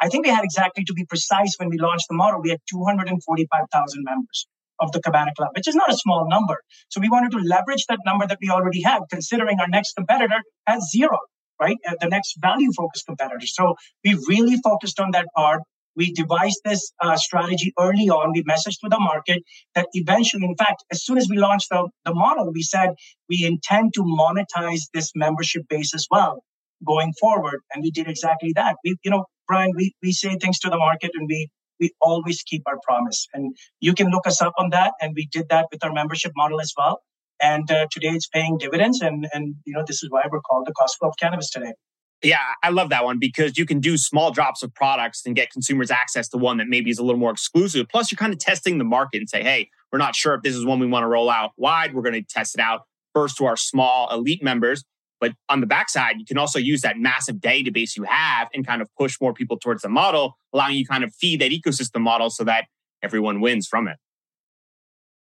[0.00, 2.60] I think we had exactly to be precise when we launched the model, we had
[2.70, 4.46] 245,000 members
[4.80, 6.62] of the Cabana Club, which is not a small number.
[6.88, 10.40] So we wanted to leverage that number that we already have, considering our next competitor
[10.66, 11.18] has zero,
[11.60, 11.76] right?
[11.86, 13.46] Uh, the next value focused competitor.
[13.46, 15.62] So we really focused on that part.
[15.98, 18.32] We devised this uh, strategy early on.
[18.32, 19.42] We messaged to the market
[19.74, 22.90] that eventually, in fact, as soon as we launched the, the model, we said
[23.28, 26.44] we intend to monetize this membership base as well
[26.86, 27.60] going forward.
[27.74, 28.76] And we did exactly that.
[28.84, 31.48] We, you know, Brian, we, we say things to the market and we
[31.80, 33.26] we always keep our promise.
[33.32, 34.92] And you can look us up on that.
[35.00, 37.00] And we did that with our membership model as well.
[37.40, 39.00] And uh, today it's paying dividends.
[39.00, 41.72] And, and, you know, this is why we're called the Costco of cannabis today.
[42.22, 45.50] Yeah, I love that one because you can do small drops of products and get
[45.50, 47.86] consumers access to one that maybe is a little more exclusive.
[47.88, 50.56] Plus, you're kind of testing the market and say, hey, we're not sure if this
[50.56, 51.94] is one we want to roll out wide.
[51.94, 52.82] We're going to test it out
[53.14, 54.84] first to our small elite members.
[55.20, 58.82] But on the backside, you can also use that massive database you have and kind
[58.82, 62.30] of push more people towards the model, allowing you kind of feed that ecosystem model
[62.30, 62.66] so that
[63.02, 63.96] everyone wins from it.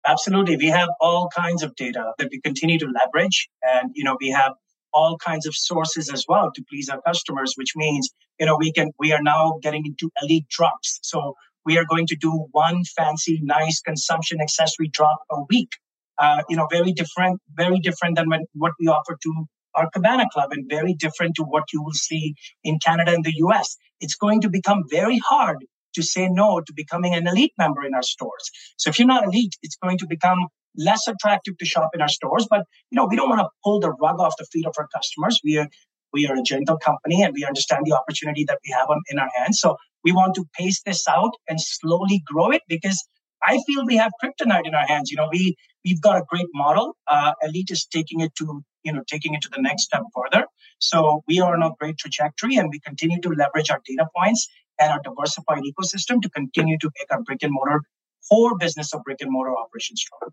[0.08, 0.58] Absolutely.
[0.58, 3.50] We have all kinds of data that we continue to leverage.
[3.64, 4.54] And, you know, we have
[4.96, 8.72] all kinds of sources as well to please our customers, which means, you know, we
[8.72, 11.00] can, we are now getting into elite drops.
[11.04, 15.70] So we are going to do one fancy, nice consumption accessory drop a week.
[16.18, 20.26] Uh, you know, very different, very different than when, what we offer to our Cabana
[20.32, 23.78] Club and very different to what you will see in Canada and the US.
[24.00, 25.58] It's going to become very hard
[25.96, 28.50] to say no to becoming an elite member in our stores.
[28.78, 30.48] So if you're not elite, it's going to become
[30.78, 32.48] less attractive to shop in our stores.
[32.50, 34.88] But you know, we don't want to pull the rug off the feet of our
[34.94, 35.40] customers.
[35.44, 35.68] We are
[36.14, 39.30] we are a gentle company and we understand the opportunity that we have in our
[39.36, 39.60] hands.
[39.60, 43.04] So we want to pace this out and slowly grow it because
[43.44, 45.12] I feel we have kryptonite in our hands.
[45.12, 46.96] You know, we we've got a great model.
[47.08, 50.46] Uh, Elite is taking it to you know taking it to the next step further.
[50.80, 54.48] So we are on a great trajectory, and we continue to leverage our data points
[54.80, 57.82] and our diversified ecosystem to continue to make our brick and mortar
[58.30, 60.32] core business of brick and mortar operations strong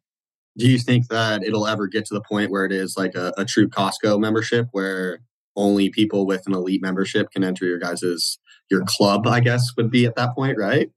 [0.56, 3.32] do you think that it'll ever get to the point where it is like a,
[3.36, 5.20] a true Costco membership where
[5.56, 8.38] only people with an elite membership can enter your guys's
[8.70, 10.90] your club, I guess, would be at that point, right?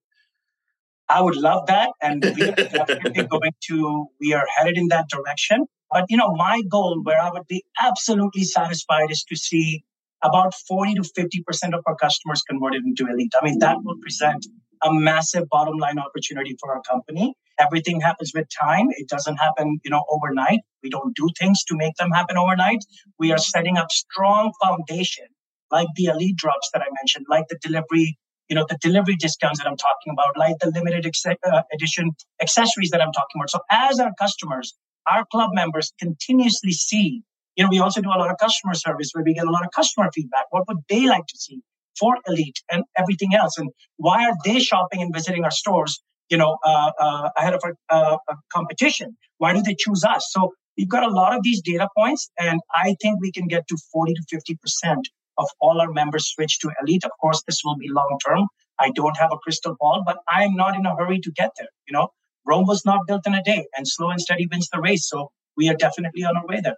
[1.10, 1.91] I would love that.
[2.02, 5.65] And we are definitely going to, we are headed in that direction.
[5.91, 9.84] But, you know, my goal where I would be absolutely satisfied is to see
[10.24, 13.34] about 40 to 50% of our customers converted into elite.
[13.39, 14.48] I mean, that will present
[14.84, 17.36] a massive bottom line opportunity for our company.
[17.60, 18.88] Everything happens with time.
[18.91, 20.60] It doesn't happen, you know, overnight.
[20.84, 22.84] We don't do things to make them happen overnight.
[23.20, 25.26] We are setting up strong foundation
[25.72, 28.18] like the elite drops that I mentioned, like the delivery,
[28.50, 32.12] you know, the delivery discounts that I'm talking about, like the limited ex- uh, edition
[32.41, 33.50] accessories that I'm talking about.
[33.50, 34.74] So as our customers,
[35.08, 37.24] our club members continuously see,
[37.56, 39.63] you know, we also do a lot of customer service where we get a lot
[39.65, 40.46] of customer feedback.
[40.52, 41.62] What would they like to see?
[42.00, 46.38] for elite and everything else and why are they shopping and visiting our stores you
[46.38, 49.18] know uh, uh, ahead of a, uh, a, competition.
[49.38, 50.28] Why do they choose us?
[50.32, 53.68] So we've got a lot of these data points and i think we can get
[53.70, 57.06] to 40 to 50 percent of all our members switch to elite.
[57.06, 58.48] Of course this will be long term
[58.80, 61.70] i don't have a crystal ball but i'm not in a hurry to get there
[61.88, 62.10] you know?
[62.48, 65.32] Rome was not built in a day and slow and steady wins the race so
[65.58, 66.78] we are definitely on our way there.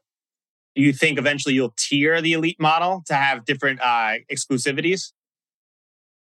[0.75, 5.11] Do you think eventually you'll tier the elite model to have different uh, exclusivities?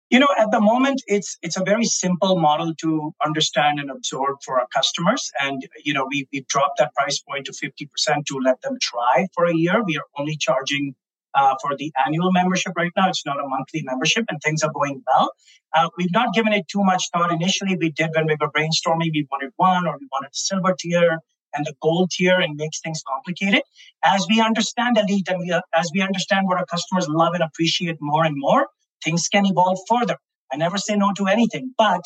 [0.09, 4.37] You know, at the moment, it's it's a very simple model to understand and absorb
[4.45, 5.29] for our customers.
[5.41, 8.77] And you know, we we dropped that price point to fifty percent to let them
[8.81, 9.83] try for a year.
[9.83, 10.95] We are only charging
[11.33, 13.09] uh, for the annual membership right now.
[13.09, 15.29] It's not a monthly membership, and things are going well.
[15.75, 17.75] Uh, we've not given it too much thought initially.
[17.75, 19.11] We did when we were brainstorming.
[19.13, 21.19] We wanted one, or we wanted a silver tier
[21.53, 23.61] and the gold tier, and makes things complicated.
[24.05, 27.43] As we understand elite, and we, uh, as we understand what our customers love and
[27.43, 28.67] appreciate more and more,
[29.03, 30.17] things can evolve further.
[30.51, 32.01] I never say no to anything, but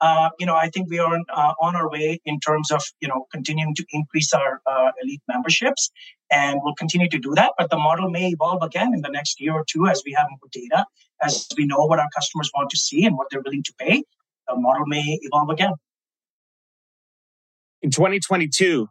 [0.00, 3.08] uh, you know, I think we are uh, on our way in terms of you
[3.08, 5.90] know continuing to increase our uh, elite memberships,
[6.30, 7.52] and we'll continue to do that.
[7.56, 10.26] But the model may evolve again in the next year or two as we have
[10.30, 10.84] more data,
[11.22, 14.02] as we know what our customers want to see and what they're willing to pay.
[14.48, 15.72] The model may evolve again.
[17.80, 18.88] In 2022,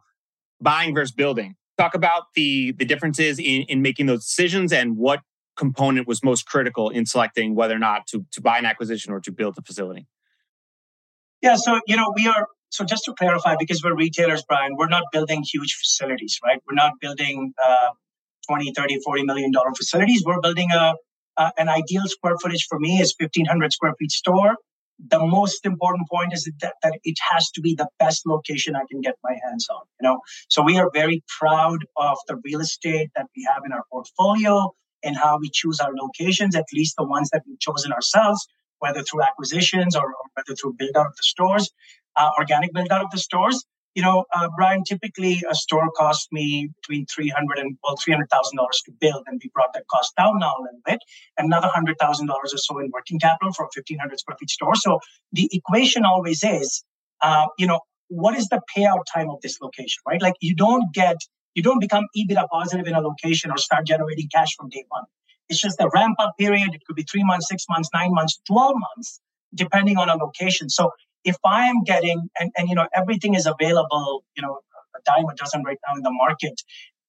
[0.60, 1.54] buying versus building.
[1.76, 5.20] Talk about the the differences in, in making those decisions and what
[5.56, 9.20] component was most critical in selecting whether or not to, to buy an acquisition or
[9.20, 10.06] to build a facility?
[11.42, 14.88] Yeah, so you know, we are so just to clarify, because we're retailers, Brian, we're
[14.88, 16.58] not building huge facilities, right?
[16.66, 17.90] We're not building uh,
[18.48, 20.24] 20, 30, 40 million dollar facilities.
[20.26, 20.94] We're building a,
[21.36, 24.56] a an ideal square footage for me is 1500 square feet store.
[24.98, 28.82] The most important point is that, that it has to be the best location I
[28.90, 29.82] can get my hands on.
[30.00, 33.72] You know, so we are very proud of the real estate that we have in
[33.72, 34.72] our portfolio
[35.04, 38.46] and how we choose our locations, at least the ones that we've chosen ourselves,
[38.78, 41.70] whether through acquisitions or, or whether through build out of the stores,
[42.16, 43.64] uh, organic build out of the stores.
[43.94, 48.26] You know, uh, Brian, typically a store cost me between 300 and well, $300,000
[48.86, 49.22] to build.
[49.28, 50.98] And we brought that cost down now a little bit,
[51.38, 51.94] another $100,000
[52.28, 54.74] or so in working capital for a 1500 square feet store.
[54.74, 54.98] So
[55.30, 56.82] the equation always is,
[57.20, 60.20] uh, you know, what is the payout time of this location, right?
[60.20, 61.16] Like you don't get
[61.54, 65.04] you don't become EBITDA positive in a location or start generating cash from day one.
[65.48, 66.74] It's just the ramp up period.
[66.74, 69.20] It could be three months, six months, nine months, 12 months,
[69.54, 70.68] depending on a location.
[70.70, 70.90] So
[71.24, 74.58] if I am getting, and, and you know, everything is available, you know,
[74.96, 76.60] a dime a dozen right now in the market,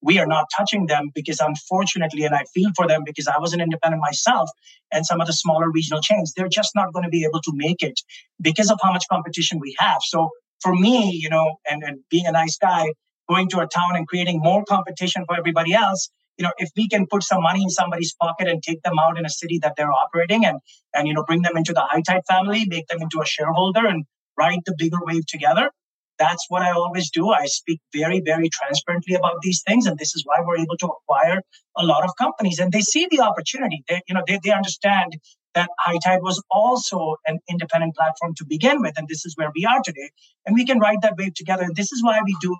[0.02, 3.52] we are not touching them because unfortunately, and I feel for them because I was
[3.52, 4.50] an independent myself
[4.92, 7.52] and some of the smaller regional chains, they're just not going to be able to
[7.54, 8.00] make it
[8.40, 9.98] because of how much competition we have.
[10.02, 10.30] So
[10.60, 12.92] for me, you know, and, and being a nice guy,
[13.28, 16.88] going to a town and creating more competition for everybody else you know if we
[16.88, 19.74] can put some money in somebody's pocket and take them out in a city that
[19.76, 20.60] they're operating and
[20.94, 23.86] and you know bring them into the high tide family make them into a shareholder
[23.86, 24.04] and
[24.38, 25.70] ride the bigger wave together
[26.18, 27.30] that's what i always do.
[27.30, 30.86] I speak very very transparently about these things and this is why we're able to
[30.86, 31.42] acquire
[31.76, 32.58] a lot of companies.
[32.58, 33.84] And they see the opportunity.
[33.88, 35.18] They you know they, they understand
[35.54, 39.50] that high tide was also an independent platform to begin with and this is where
[39.54, 40.10] we are today.
[40.44, 41.64] And we can ride that wave together.
[41.64, 42.56] And this is why we do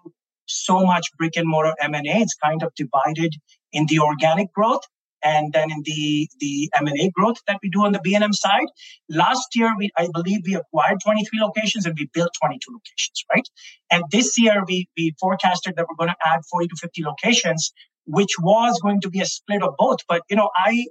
[0.46, 2.02] so much brick and mortar M&A.
[2.04, 3.35] It's kind of divided
[3.72, 4.82] in the organic growth
[5.22, 8.68] and then in the the M&A growth that we do on the B&M side.
[9.09, 13.48] Last year, we I believe we acquired 23 locations and we built 22 locations, right?
[13.90, 17.72] And this year, we we forecasted that we're going to add 40 to 50 locations,
[18.04, 19.98] which was going to be a split of both.
[20.09, 20.87] But you know, I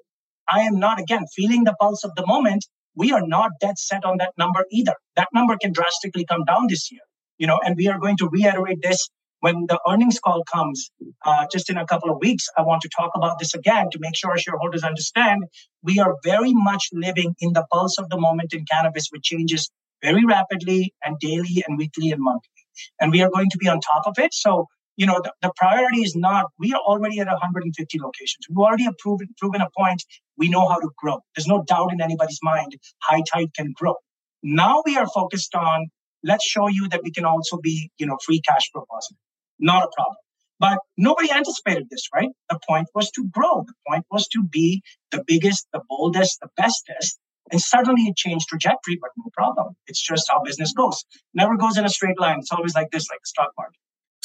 [0.48, 2.66] I am not again feeling the pulse of the moment.
[2.96, 4.96] We are not dead set on that number either.
[5.16, 7.02] That number can drastically come down this year,
[7.38, 9.10] you know, and we are going to reiterate this
[9.46, 10.90] when the earnings call comes
[11.24, 14.00] uh, just in a couple of weeks, I want to talk about this again to
[14.02, 15.44] make sure our shareholders understand
[15.84, 19.70] we are very much living in the pulse of the moment in cannabis, which changes
[20.02, 22.62] very rapidly and daily and weekly and monthly.
[23.00, 24.34] And we are going to be on top of it.
[24.34, 24.66] So,
[24.98, 28.48] you know, the, the priority is not, we are already at 150 locations.
[28.50, 30.04] We've already proven, proven a point.
[30.40, 31.20] We know how to grow.
[31.36, 33.94] There's no doubt in anybody's mind, high tide can grow.
[34.42, 35.90] Now we are focused on
[36.24, 39.20] let's show you that we can also be, you know, free cash flow positive
[39.60, 40.18] not a problem.
[40.60, 42.30] But nobody anticipated this, right?
[42.50, 43.64] The point was to grow.
[43.68, 47.20] The point was to be the biggest, the boldest, the bestest.
[47.52, 49.76] And suddenly it changed trajectory, but no problem.
[49.88, 51.04] It's just how business goes.
[51.34, 52.40] Never goes in a straight line.
[52.40, 53.80] It's always like this, like the stock market.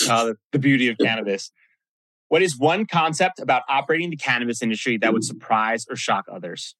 [0.08, 1.50] Uh, the, the beauty of cannabis.
[2.28, 6.76] What is one concept about operating the cannabis industry that would surprise or shock others?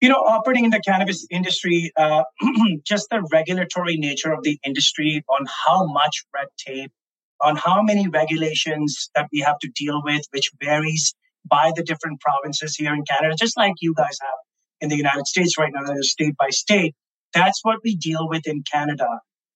[0.00, 2.22] You know, operating in the cannabis industry, uh,
[2.84, 6.92] just the regulatory nature of the industry on how much red tape,
[7.40, 11.14] on how many regulations that we have to deal with, which varies
[11.48, 14.38] by the different provinces here in Canada, just like you guys have
[14.80, 16.94] in the United States right now, that is state by state.
[17.34, 19.06] That's what we deal with in Canada.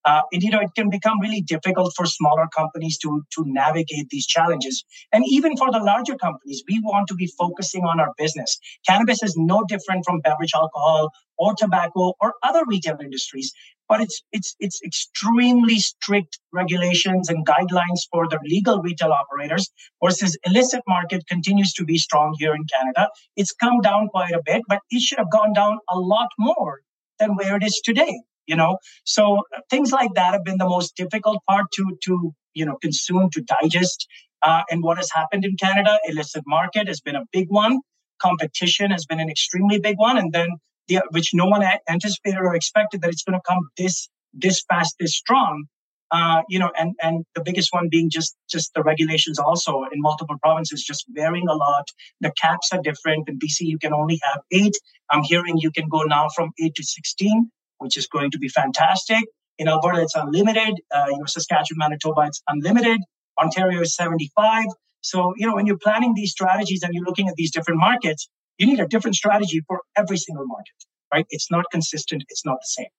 [0.05, 4.09] Uh, and you know it can become really difficult for smaller companies to to navigate
[4.11, 4.85] these challenges.
[5.13, 8.59] And even for the larger companies we want to be focusing on our business.
[8.89, 13.53] Cannabis is no different from beverage alcohol or tobacco or other retail industries
[13.89, 19.71] but it's it's it's extremely strict regulations and guidelines for the legal retail operators
[20.03, 23.09] versus illicit market continues to be strong here in canada.
[23.37, 26.81] It's come down quite a bit but it should have gone down a lot more
[27.19, 30.97] than where it is today you know so things like that have been the most
[30.97, 34.07] difficult part to to you know consume to digest
[34.43, 37.81] uh, and what has happened in canada illicit market has been a big one
[38.21, 40.49] competition has been an extremely big one and then
[40.89, 44.97] the, which no one anticipated or expected that it's going to come this this fast
[44.99, 45.65] this strong
[46.13, 50.01] uh, you know, and and the biggest one being just just the regulations also in
[50.01, 51.89] multiple provinces just varying a lot.
[52.21, 53.31] The caps are different.
[53.31, 54.75] In BC, you can only have eight.
[55.09, 57.51] I'm hearing you can go now from eight to sixteen
[57.83, 59.25] which is going to be fantastic.
[59.59, 60.81] In Alberta, it's unlimited.
[60.95, 63.01] Uh, you know, Saskatchewan, Manitoba, it's unlimited.
[63.41, 64.65] Ontario is 75.
[65.03, 68.29] So, you know, when you're planning these strategies and you're looking at these different markets,
[68.59, 70.75] you need a different strategy for every single market,
[71.13, 71.27] right?
[71.31, 72.25] It's not consistent.
[72.29, 72.93] It's not the same.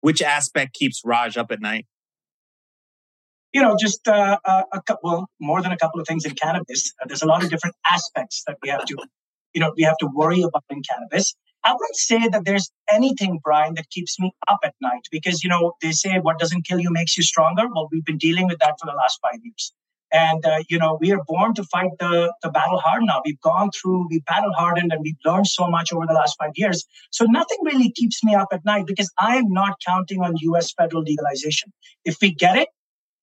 [0.00, 1.86] Which aspect keeps Raj up at night?
[3.52, 6.92] You know, just uh, a, couple, well, more than a couple of things in cannabis.
[7.00, 8.96] Uh, there's a lot of different aspects that we have to,
[9.54, 11.34] you know, we have to worry about in cannabis.
[11.66, 15.50] I wouldn't say that there's anything, Brian, that keeps me up at night because, you
[15.50, 17.64] know, they say what doesn't kill you makes you stronger.
[17.68, 19.72] Well, we've been dealing with that for the last five years.
[20.12, 23.20] And, uh, you know, we are born to fight the, the battle hard now.
[23.24, 26.52] We've gone through, we've battle hardened, and we've learned so much over the last five
[26.54, 26.84] years.
[27.10, 30.72] So nothing really keeps me up at night because I am not counting on US
[30.72, 31.72] federal legalization.
[32.04, 32.68] If we get it,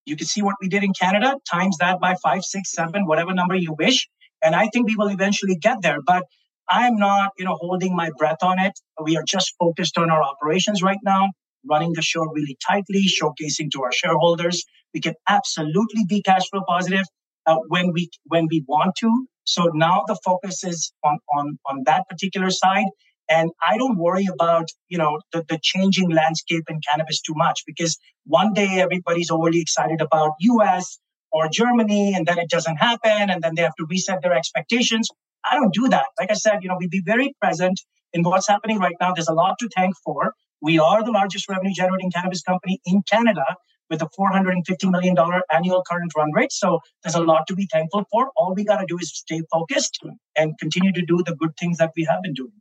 [0.05, 3.33] you can see what we did in Canada, times that by five, six, seven, whatever
[3.33, 4.09] number you wish.
[4.43, 6.01] And I think we will eventually get there.
[6.05, 6.25] But
[6.69, 8.73] I'm not, you know, holding my breath on it.
[9.01, 11.31] We are just focused on our operations right now,
[11.69, 14.63] running the show really tightly, showcasing to our shareholders.
[14.93, 17.05] We can absolutely be cash flow positive
[17.45, 19.27] uh, when we when we want to.
[19.45, 22.85] So now the focus is on on on that particular side.
[23.29, 27.63] And I don't worry about, you know, the, the changing landscape in cannabis too much
[27.65, 30.99] because one day everybody's overly excited about US
[31.31, 35.09] or Germany and then it doesn't happen and then they have to reset their expectations.
[35.45, 36.05] I don't do that.
[36.19, 37.79] Like I said, you know, we be very present
[38.13, 39.13] in what's happening right now.
[39.13, 40.33] There's a lot to thank for.
[40.61, 43.43] We are the largest revenue generating cannabis company in Canada
[43.89, 45.15] with a $450 million
[45.51, 46.51] annual current run rate.
[46.51, 48.31] So there's a lot to be thankful for.
[48.35, 49.99] All we got to do is stay focused
[50.35, 52.53] and continue to do the good things that we have been doing.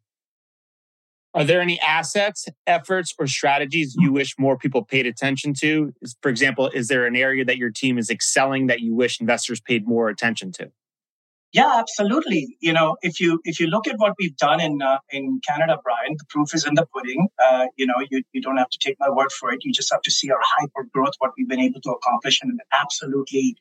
[1.34, 5.94] Are there any assets, efforts, or strategies you wish more people paid attention to?
[6.20, 9.58] For example, is there an area that your team is excelling that you wish investors
[9.58, 10.70] paid more attention to?
[11.52, 12.56] Yeah, absolutely.
[12.60, 15.78] You know, if you if you look at what we've done in uh, in Canada,
[15.84, 17.28] Brian, the proof is in the pudding.
[17.38, 19.62] Uh, you know, you, you don't have to take my word for it.
[19.62, 22.50] You just have to see our hyper growth, what we've been able to accomplish in
[22.50, 23.56] an absolutely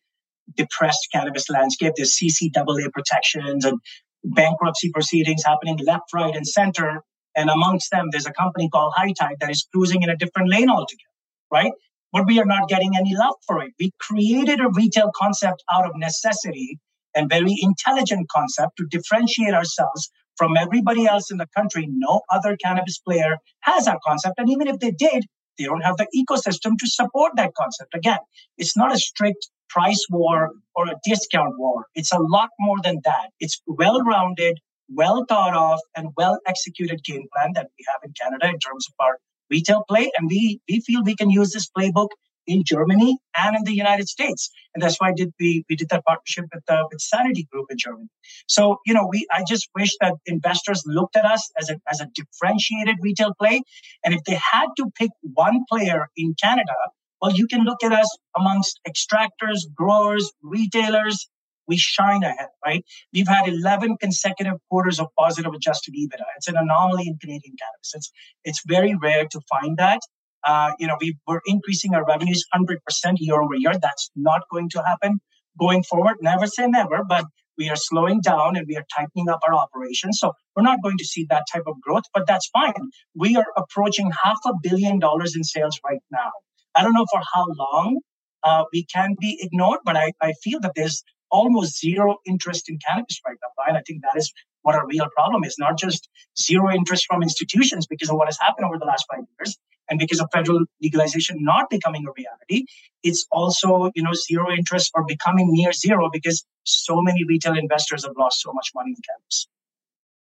[0.56, 1.94] depressed cannabis landscape.
[1.98, 3.80] There's CCAA protections and
[4.24, 7.04] bankruptcy proceedings happening left, right, and center.
[7.36, 10.50] And amongst them, there's a company called High Tide that is cruising in a different
[10.50, 11.04] lane altogether,
[11.52, 11.74] right?
[12.14, 13.74] But we are not getting any love for it.
[13.80, 16.80] We created a retail concept out of necessity
[17.16, 21.88] and very intelligent concept to differentiate ourselves from everybody else in the country.
[21.90, 24.36] No other cannabis player has that concept.
[24.38, 25.26] And even if they did,
[25.58, 27.94] they don't have the ecosystem to support that concept.
[27.94, 28.20] Again,
[28.58, 31.86] it's not a strict price war or a discount war.
[31.96, 33.30] It's a lot more than that.
[33.40, 34.60] It's well rounded,
[34.90, 38.88] well thought of, and well executed game plan that we have in Canada in terms
[38.90, 39.18] of our
[39.50, 40.10] retail play.
[40.18, 42.10] And we, we feel we can use this playbook
[42.48, 44.50] in Germany and in the United States.
[44.74, 47.78] And that's why did we we did that partnership with uh, with Sanity Group in
[47.78, 48.10] Germany.
[48.48, 52.02] So you know, we I just wish that investors looked at us as a as
[52.02, 53.62] a differentiated retail play.
[54.04, 56.76] And if they had to pick one player in Canada,
[57.22, 61.30] well, you can look at us amongst extractors, growers, retailers.
[61.68, 62.84] We shine ahead, right?
[63.14, 66.26] We've had 11 consecutive quarters of positive adjusted EBITDA.
[66.36, 67.94] It's an anomaly in Canadian cannabis.
[67.94, 68.12] It's,
[68.44, 70.02] it's very rare to find that.
[70.44, 72.78] Uh, you know, we were increasing our revenues 100%
[73.18, 73.74] year over year.
[73.80, 75.20] That's not going to happen
[75.60, 76.18] going forward.
[76.22, 77.26] Never say never, but
[77.58, 80.18] we are slowing down and we are tightening up our operations.
[80.20, 82.74] So we're not going to see that type of growth, but that's fine.
[83.16, 86.32] We are approaching half a billion dollars in sales right now.
[86.76, 88.00] I don't know for how long
[88.44, 92.78] uh, we can be ignored, but I, I feel that there's almost zero interest in
[92.86, 93.64] cannabis right now.
[93.68, 94.32] And I think that is
[94.64, 98.38] what our real problem is, not just zero interest from institutions because of what has
[98.40, 99.58] happened over the last five years,
[99.92, 102.66] and because of federal legalization not becoming a reality,
[103.04, 108.06] it's also, you know, zero interest or becoming near zero because so many retail investors
[108.06, 109.48] have lost so much money in cannabis.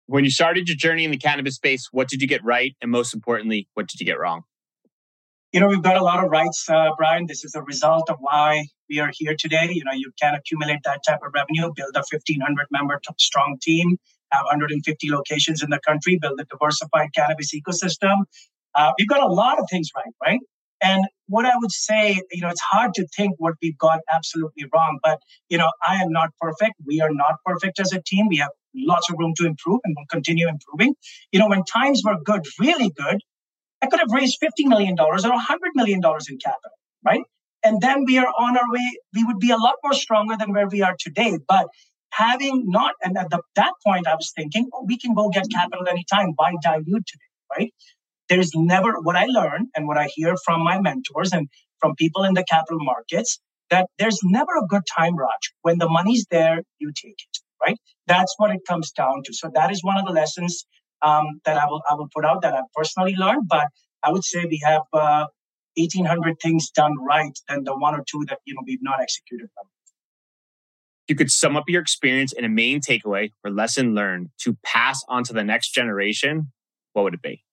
[0.07, 2.75] When you started your journey in the cannabis space, what did you get right?
[2.81, 4.43] And most importantly, what did you get wrong?
[5.53, 7.25] You know, we've got a lot of rights, uh, Brian.
[7.27, 9.69] This is a result of why we are here today.
[9.71, 13.97] You know, you can accumulate that type of revenue, build a 1,500 member strong team,
[14.31, 18.23] have 150 locations in the country, build a diversified cannabis ecosystem.
[18.75, 20.39] Uh, we've got a lot of things right, right?
[20.81, 24.65] And what I would say, you know, it's hard to think what we've got absolutely
[24.73, 26.73] wrong, but, you know, I am not perfect.
[26.85, 28.27] We are not perfect as a team.
[28.27, 30.95] We have lots of room to improve and we'll continue improving.
[31.31, 33.21] You know, when times were good, really good,
[33.81, 35.39] I could have raised $50 million or $100
[35.75, 37.21] million in capital, right?
[37.63, 38.97] And then we are on our way.
[39.13, 41.37] We would be a lot more stronger than where we are today.
[41.47, 41.67] But
[42.11, 45.45] having not, and at the, that point, I was thinking, oh, we can go get
[45.49, 46.33] capital anytime.
[46.35, 47.73] Why dilute today, right?
[48.29, 51.47] There's never what I learn and what I hear from my mentors and
[51.79, 55.53] from people in the capital markets that there's never a good time, Raj.
[55.61, 57.77] When the money's there, you take it, right?
[58.07, 59.33] That's what it comes down to.
[59.33, 60.65] So that is one of the lessons
[61.01, 63.47] um, that I will I will put out that I've personally learned.
[63.49, 63.67] But
[64.03, 65.25] I would say we have uh,
[65.75, 69.49] 1,800 things done right than the one or two that you know we've not executed.
[69.57, 69.65] Them.
[71.07, 75.03] You could sum up your experience in a main takeaway or lesson learned to pass
[75.09, 76.51] on to the next generation.
[76.93, 77.43] What would it be?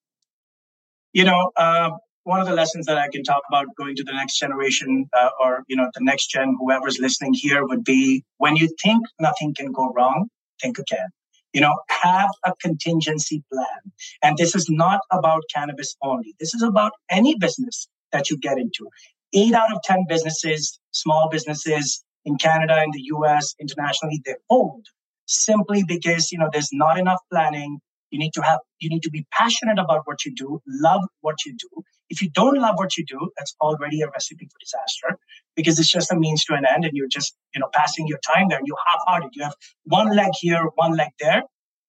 [1.13, 1.91] You know, uh,
[2.25, 5.31] one of the lessons that I can talk about going to the next generation uh,
[5.41, 9.55] or you know the next gen, whoever's listening here, would be when you think nothing
[9.55, 10.29] can go wrong,
[10.61, 11.09] think again.
[11.53, 13.93] You know have a contingency plan.
[14.23, 16.35] And this is not about cannabis only.
[16.39, 18.89] This is about any business that you get into.
[19.33, 24.85] Eight out of ten businesses small businesses in canada in the us internationally they fold
[25.27, 27.79] simply because you know there's not enough planning
[28.11, 31.45] you need to have you need to be passionate about what you do love what
[31.47, 31.83] you do.
[32.09, 35.19] If you don't love what you do that's already a recipe for disaster
[35.57, 38.19] because it's just a means to an end and you're just you know passing your
[38.19, 39.31] time there and you're half-hearted.
[39.35, 39.55] You have
[39.85, 41.43] one leg here one leg there.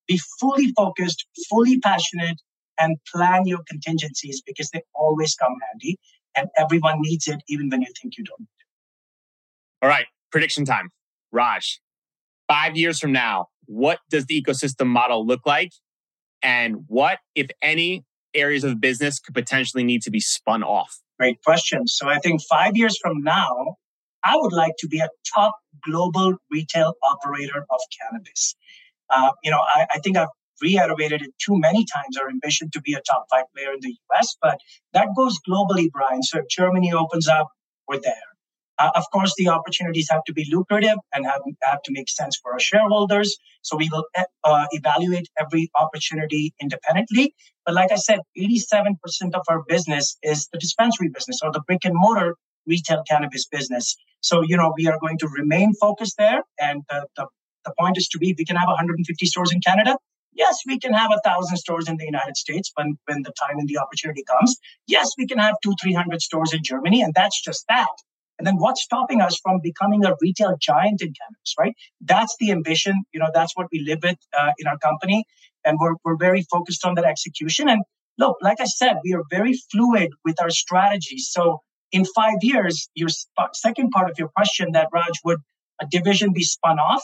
[0.07, 2.41] Be fully focused fully passionate
[2.79, 5.97] and plan your contingencies because they always come handy
[6.35, 8.47] and everyone needs it even when you think you don't.
[9.81, 10.89] All right prediction time.
[11.31, 11.79] Raj
[12.47, 15.71] five years from now what does the ecosystem model look like
[16.43, 21.43] and what if any areas of business could potentially need to be spun off Great
[21.43, 21.85] question.
[21.85, 23.75] So I think five years from now,
[24.23, 25.53] I would like to be a top
[25.85, 28.55] global retail operator of cannabis.
[29.07, 30.29] Uh, you know, I, I think I've
[30.63, 33.95] reiterated it too many times our ambition to be a top five player in the
[34.09, 34.57] US, but
[34.93, 36.23] that goes globally, Brian.
[36.23, 37.49] So if Germany opens up,
[37.87, 38.30] we're there.
[38.81, 42.35] Uh, of course, the opportunities have to be lucrative and have, have to make sense
[42.41, 43.37] for our shareholders.
[43.61, 44.05] So we will
[44.43, 47.35] uh, evaluate every opportunity independently.
[47.63, 48.95] But like I said, 87%
[49.35, 53.95] of our business is the dispensary business or the brick and mortar retail cannabis business.
[54.21, 56.41] So, you know, we are going to remain focused there.
[56.59, 57.27] And the, the,
[57.65, 59.95] the point is to be, we can have 150 stores in Canada.
[60.33, 63.59] Yes, we can have a thousand stores in the United States when, when the time
[63.59, 64.55] and the opportunity comes.
[64.87, 67.03] Yes, we can have two, 300 stores in Germany.
[67.03, 67.89] And that's just that.
[68.41, 71.75] And then what's stopping us from becoming a retail giant in cannabis, right?
[72.01, 73.03] That's the ambition.
[73.13, 75.25] You know, that's what we live with uh, in our company.
[75.63, 77.69] And we're, we're very focused on that execution.
[77.69, 77.83] And
[78.17, 81.19] look, like I said, we are very fluid with our strategy.
[81.19, 81.59] So
[81.91, 85.37] in five years, your sp- second part of your question that Raj, would
[85.79, 87.03] a division be spun off?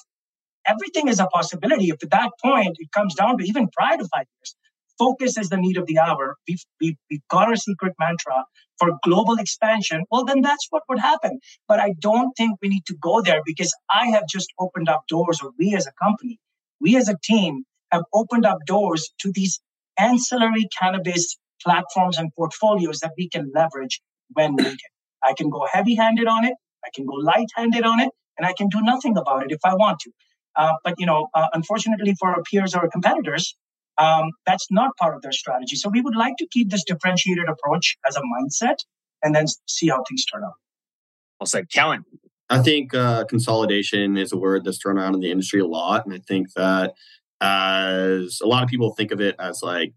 [0.66, 1.90] Everything is a possibility.
[1.90, 4.56] If at that point it comes down to even prior to five years,
[4.98, 6.36] focus is the need of the hour.
[6.48, 8.46] We've, we've, we've got our secret mantra
[8.80, 10.04] for global expansion.
[10.12, 11.40] Well, then that's what would happen.
[11.68, 15.04] But I don't think we need to go there because I have just opened up
[15.08, 16.40] doors, or we as a company,
[16.80, 19.60] we as a team have opened up doors to these
[19.98, 24.02] ancillary cannabis platforms and portfolios that we can leverage
[24.34, 24.78] when needed.
[25.24, 26.54] I can go heavy handed on it,
[26.86, 29.60] I can go light handed on it, and I can do nothing about it if
[29.66, 30.12] I want to.
[30.56, 33.56] Uh, but you know, uh, unfortunately for our peers or our competitors,
[33.98, 35.76] um, that's not part of their strategy.
[35.76, 38.78] So we would like to keep this differentiated approach as a mindset
[39.24, 40.54] and then see how things turn out.
[41.40, 42.06] I'll say, Kellen.
[42.50, 46.06] I think uh, consolidation is a word that's thrown around in the industry a lot.
[46.06, 46.94] And I think that
[47.42, 49.94] as a lot of people think of it as like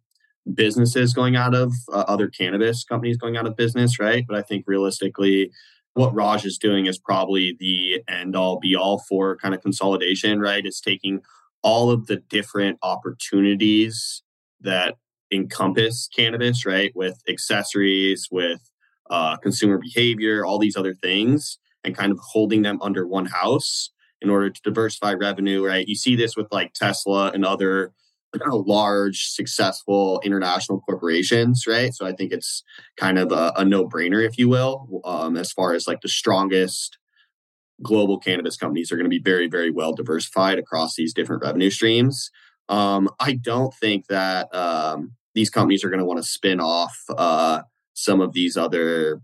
[0.52, 4.24] businesses going out of uh, other cannabis companies going out of business, right?
[4.26, 5.52] But I think realistically,
[5.94, 10.40] what Raj is doing is probably the end all be all for kind of consolidation,
[10.40, 10.64] right?
[10.64, 11.20] It's taking
[11.62, 14.22] all of the different opportunities
[14.60, 14.96] that
[15.32, 16.92] encompass cannabis, right?
[16.94, 18.60] With accessories, with
[19.10, 23.90] uh, consumer behavior, all these other things, and kind of holding them under one house
[24.20, 25.86] in order to diversify revenue, right?
[25.88, 27.92] You see this with like Tesla and other
[28.38, 31.92] kind of large, successful international corporations, right?
[31.94, 32.62] So I think it's
[32.96, 36.08] kind of a, a no brainer, if you will, um, as far as like the
[36.08, 36.98] strongest
[37.82, 41.70] global cannabis companies are going to be very, very well diversified across these different revenue
[41.70, 42.30] streams.
[42.68, 46.96] Um, I don't think that um, these companies are going to want to spin off
[47.16, 47.62] uh,
[47.94, 49.20] some of these other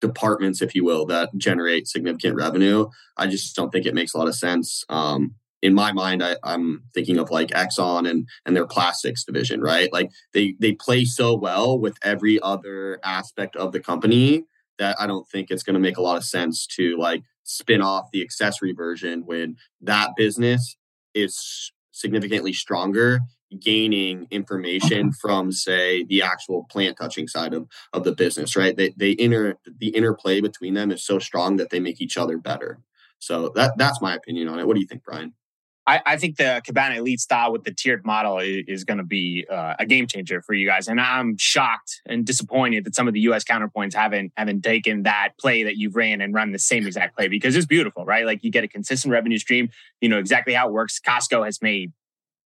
[0.00, 2.88] departments, if you will, that generate significant revenue.
[3.16, 4.84] I just don't think it makes a lot of sense.
[4.88, 9.60] Um, in my mind, I, am thinking of like Exxon and and their plastics division,
[9.60, 9.92] right?
[9.92, 14.44] Like they they play so well with every other aspect of the company
[14.78, 17.80] that I don't think it's going to make a lot of sense to like spin
[17.80, 20.76] off the accessory version when that business
[21.14, 23.20] is significantly stronger
[23.58, 28.76] gaining information from say the actual plant touching side of, of the business right?
[28.76, 32.36] They, they inter the interplay between them is so strong that they make each other
[32.36, 32.80] better.
[33.18, 34.66] So that that's my opinion on it.
[34.66, 35.32] What do you think brian
[35.88, 39.04] I, I think the Cabana Elite style with the tiered model is, is going to
[39.04, 40.86] be uh, a game changer for you guys.
[40.86, 43.42] And I'm shocked and disappointed that some of the U.S.
[43.42, 47.28] counterpoints haven't haven't taken that play that you've ran and run the same exact play
[47.28, 48.26] because it's beautiful, right?
[48.26, 49.70] Like you get a consistent revenue stream.
[50.02, 51.00] You know exactly how it works.
[51.00, 51.92] Costco has made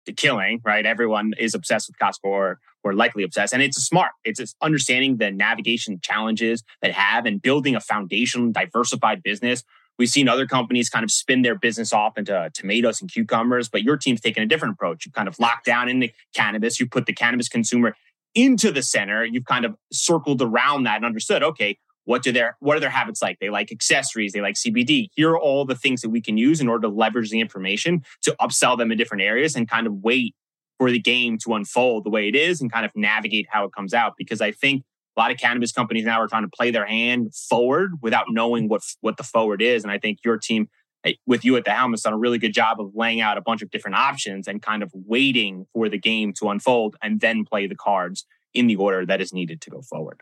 [0.07, 0.83] the killing, right?
[0.83, 4.11] Everyone is obsessed with Costco or or likely obsessed, and it's smart.
[4.23, 9.63] It's understanding the navigation challenges that have and building a foundation, diversified business
[9.99, 13.67] We've seen other companies kind of spin their business off into uh, tomatoes and cucumbers,
[13.67, 15.05] but your team's taken a different approach.
[15.05, 16.79] You kind of locked down into cannabis.
[16.79, 17.95] You put the cannabis consumer
[18.33, 19.25] into the center.
[19.25, 22.89] You've kind of circled around that and understood, okay, what do their what are their
[22.89, 23.37] habits like?
[23.39, 25.09] They like accessories, they like CBD.
[25.15, 28.03] Here are all the things that we can use in order to leverage the information
[28.23, 30.33] to upsell them in different areas and kind of wait
[30.77, 33.73] for the game to unfold the way it is and kind of navigate how it
[33.73, 34.13] comes out.
[34.17, 34.83] Because I think
[35.19, 38.69] a lot of cannabis companies now are trying to play their hand forward without knowing
[38.69, 39.83] what what the forward is.
[39.83, 40.69] And I think your team,
[41.03, 43.37] eh, with you at the helm, has done a really good job of laying out
[43.37, 47.19] a bunch of different options and kind of waiting for the game to unfold and
[47.19, 50.21] then play the cards in the order that is needed to go forward.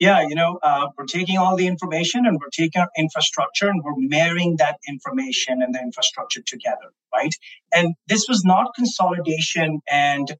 [0.00, 3.82] Yeah, you know, uh, we're taking all the information and we're taking our infrastructure and
[3.84, 7.34] we're marrying that information and the infrastructure together, right?
[7.72, 10.34] And this was not consolidation and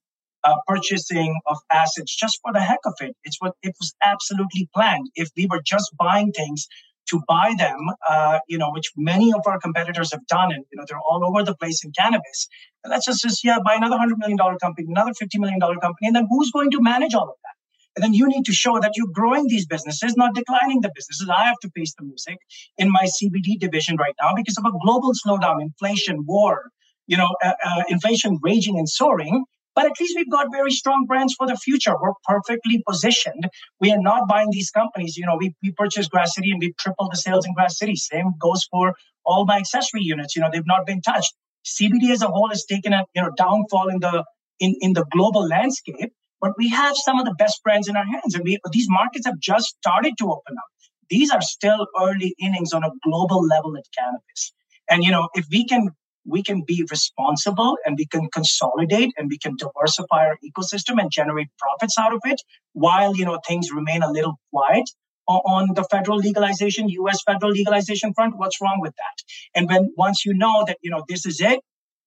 [0.45, 3.17] uh, purchasing of assets just for the heck of it.
[3.25, 5.09] It's what it was absolutely planned.
[5.15, 6.67] If we were just buying things
[7.11, 7.79] to buy them,
[8.09, 11.25] uh, you know, which many of our competitors have done, and you know they're all
[11.27, 12.49] over the place in cannabis.
[12.85, 15.77] And let's just, just yeah, buy another hundred million dollar company, another fifty million dollar
[15.77, 17.55] company, and then who's going to manage all of that?
[17.97, 21.29] And then you need to show that you're growing these businesses, not declining the businesses.
[21.29, 22.39] I have to face the music
[22.79, 26.71] in my CBD division right now because of a global slowdown, inflation, war,
[27.07, 29.45] you know, uh, uh, inflation raging and soaring.
[29.81, 31.95] But at least we've got very strong brands for the future.
[31.99, 33.49] We're perfectly positioned.
[33.81, 35.17] We are not buying these companies.
[35.17, 37.97] You know, we, we purchased Grasscity and we've tripled the sales in Grasscity.
[37.97, 38.93] Same goes for
[39.25, 40.37] all my accessory units.
[40.37, 41.33] You know, they've not been touched.
[41.65, 44.23] CBD as a whole has taken a you know downfall in the
[44.59, 46.13] in, in the global landscape,
[46.43, 49.25] but we have some of the best brands in our hands, and we these markets
[49.25, 50.69] have just started to open up.
[51.09, 54.53] These are still early innings on a global level at cannabis.
[54.91, 55.89] And you know, if we can
[56.31, 61.11] we can be responsible and we can consolidate and we can diversify our ecosystem and
[61.11, 62.41] generate profits out of it
[62.73, 64.89] while you know things remain a little quiet
[65.29, 68.37] on the federal legalization us federal legalization front.
[68.37, 69.17] What's wrong with that?
[69.55, 71.61] And when once you know that you know this is it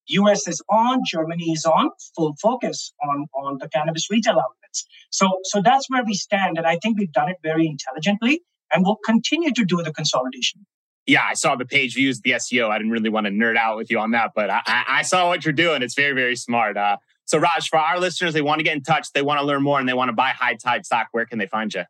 [0.08, 4.86] us is on germany is on full focus on on the cannabis retail outlets.
[5.10, 8.84] So so that's where we stand and i think we've done it very intelligently and
[8.84, 10.66] we'll continue to do the consolidation
[11.06, 12.70] yeah, I saw the page views, the SEO.
[12.70, 15.28] I didn't really want to nerd out with you on that, but I, I saw
[15.28, 15.82] what you're doing.
[15.82, 16.78] It's very, very smart.
[16.78, 19.46] Uh, so, Raj, for our listeners, they want to get in touch, they want to
[19.46, 21.08] learn more, and they want to buy High Tide stock.
[21.12, 21.84] Where can they find you?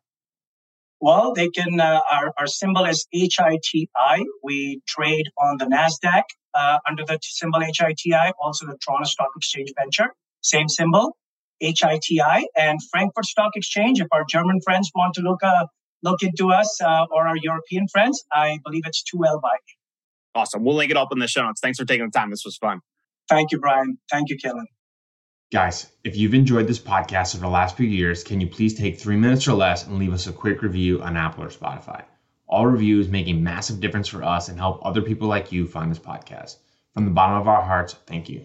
[1.00, 1.80] Well, they can.
[1.80, 3.88] Uh, our, our symbol is HITI.
[4.42, 6.22] We trade on the NASDAQ
[6.54, 11.16] uh, under the symbol HITI, also the Toronto Stock Exchange Venture, same symbol,
[11.60, 14.00] HITI, and Frankfurt Stock Exchange.
[14.00, 15.66] If our German friends want to look uh,
[16.04, 19.56] look into us uh, or our European friends, I believe it's 2L by
[20.36, 20.64] Awesome.
[20.64, 21.60] We'll link it up in the show notes.
[21.60, 22.30] Thanks for taking the time.
[22.30, 22.80] This was fun.
[23.28, 23.98] Thank you, Brian.
[24.10, 24.66] Thank you, Kellen.
[25.52, 28.98] Guys, if you've enjoyed this podcast over the last few years, can you please take
[28.98, 32.02] three minutes or less and leave us a quick review on Apple or Spotify?
[32.48, 35.90] All reviews make a massive difference for us and help other people like you find
[35.90, 36.56] this podcast.
[36.94, 38.44] From the bottom of our hearts, thank you.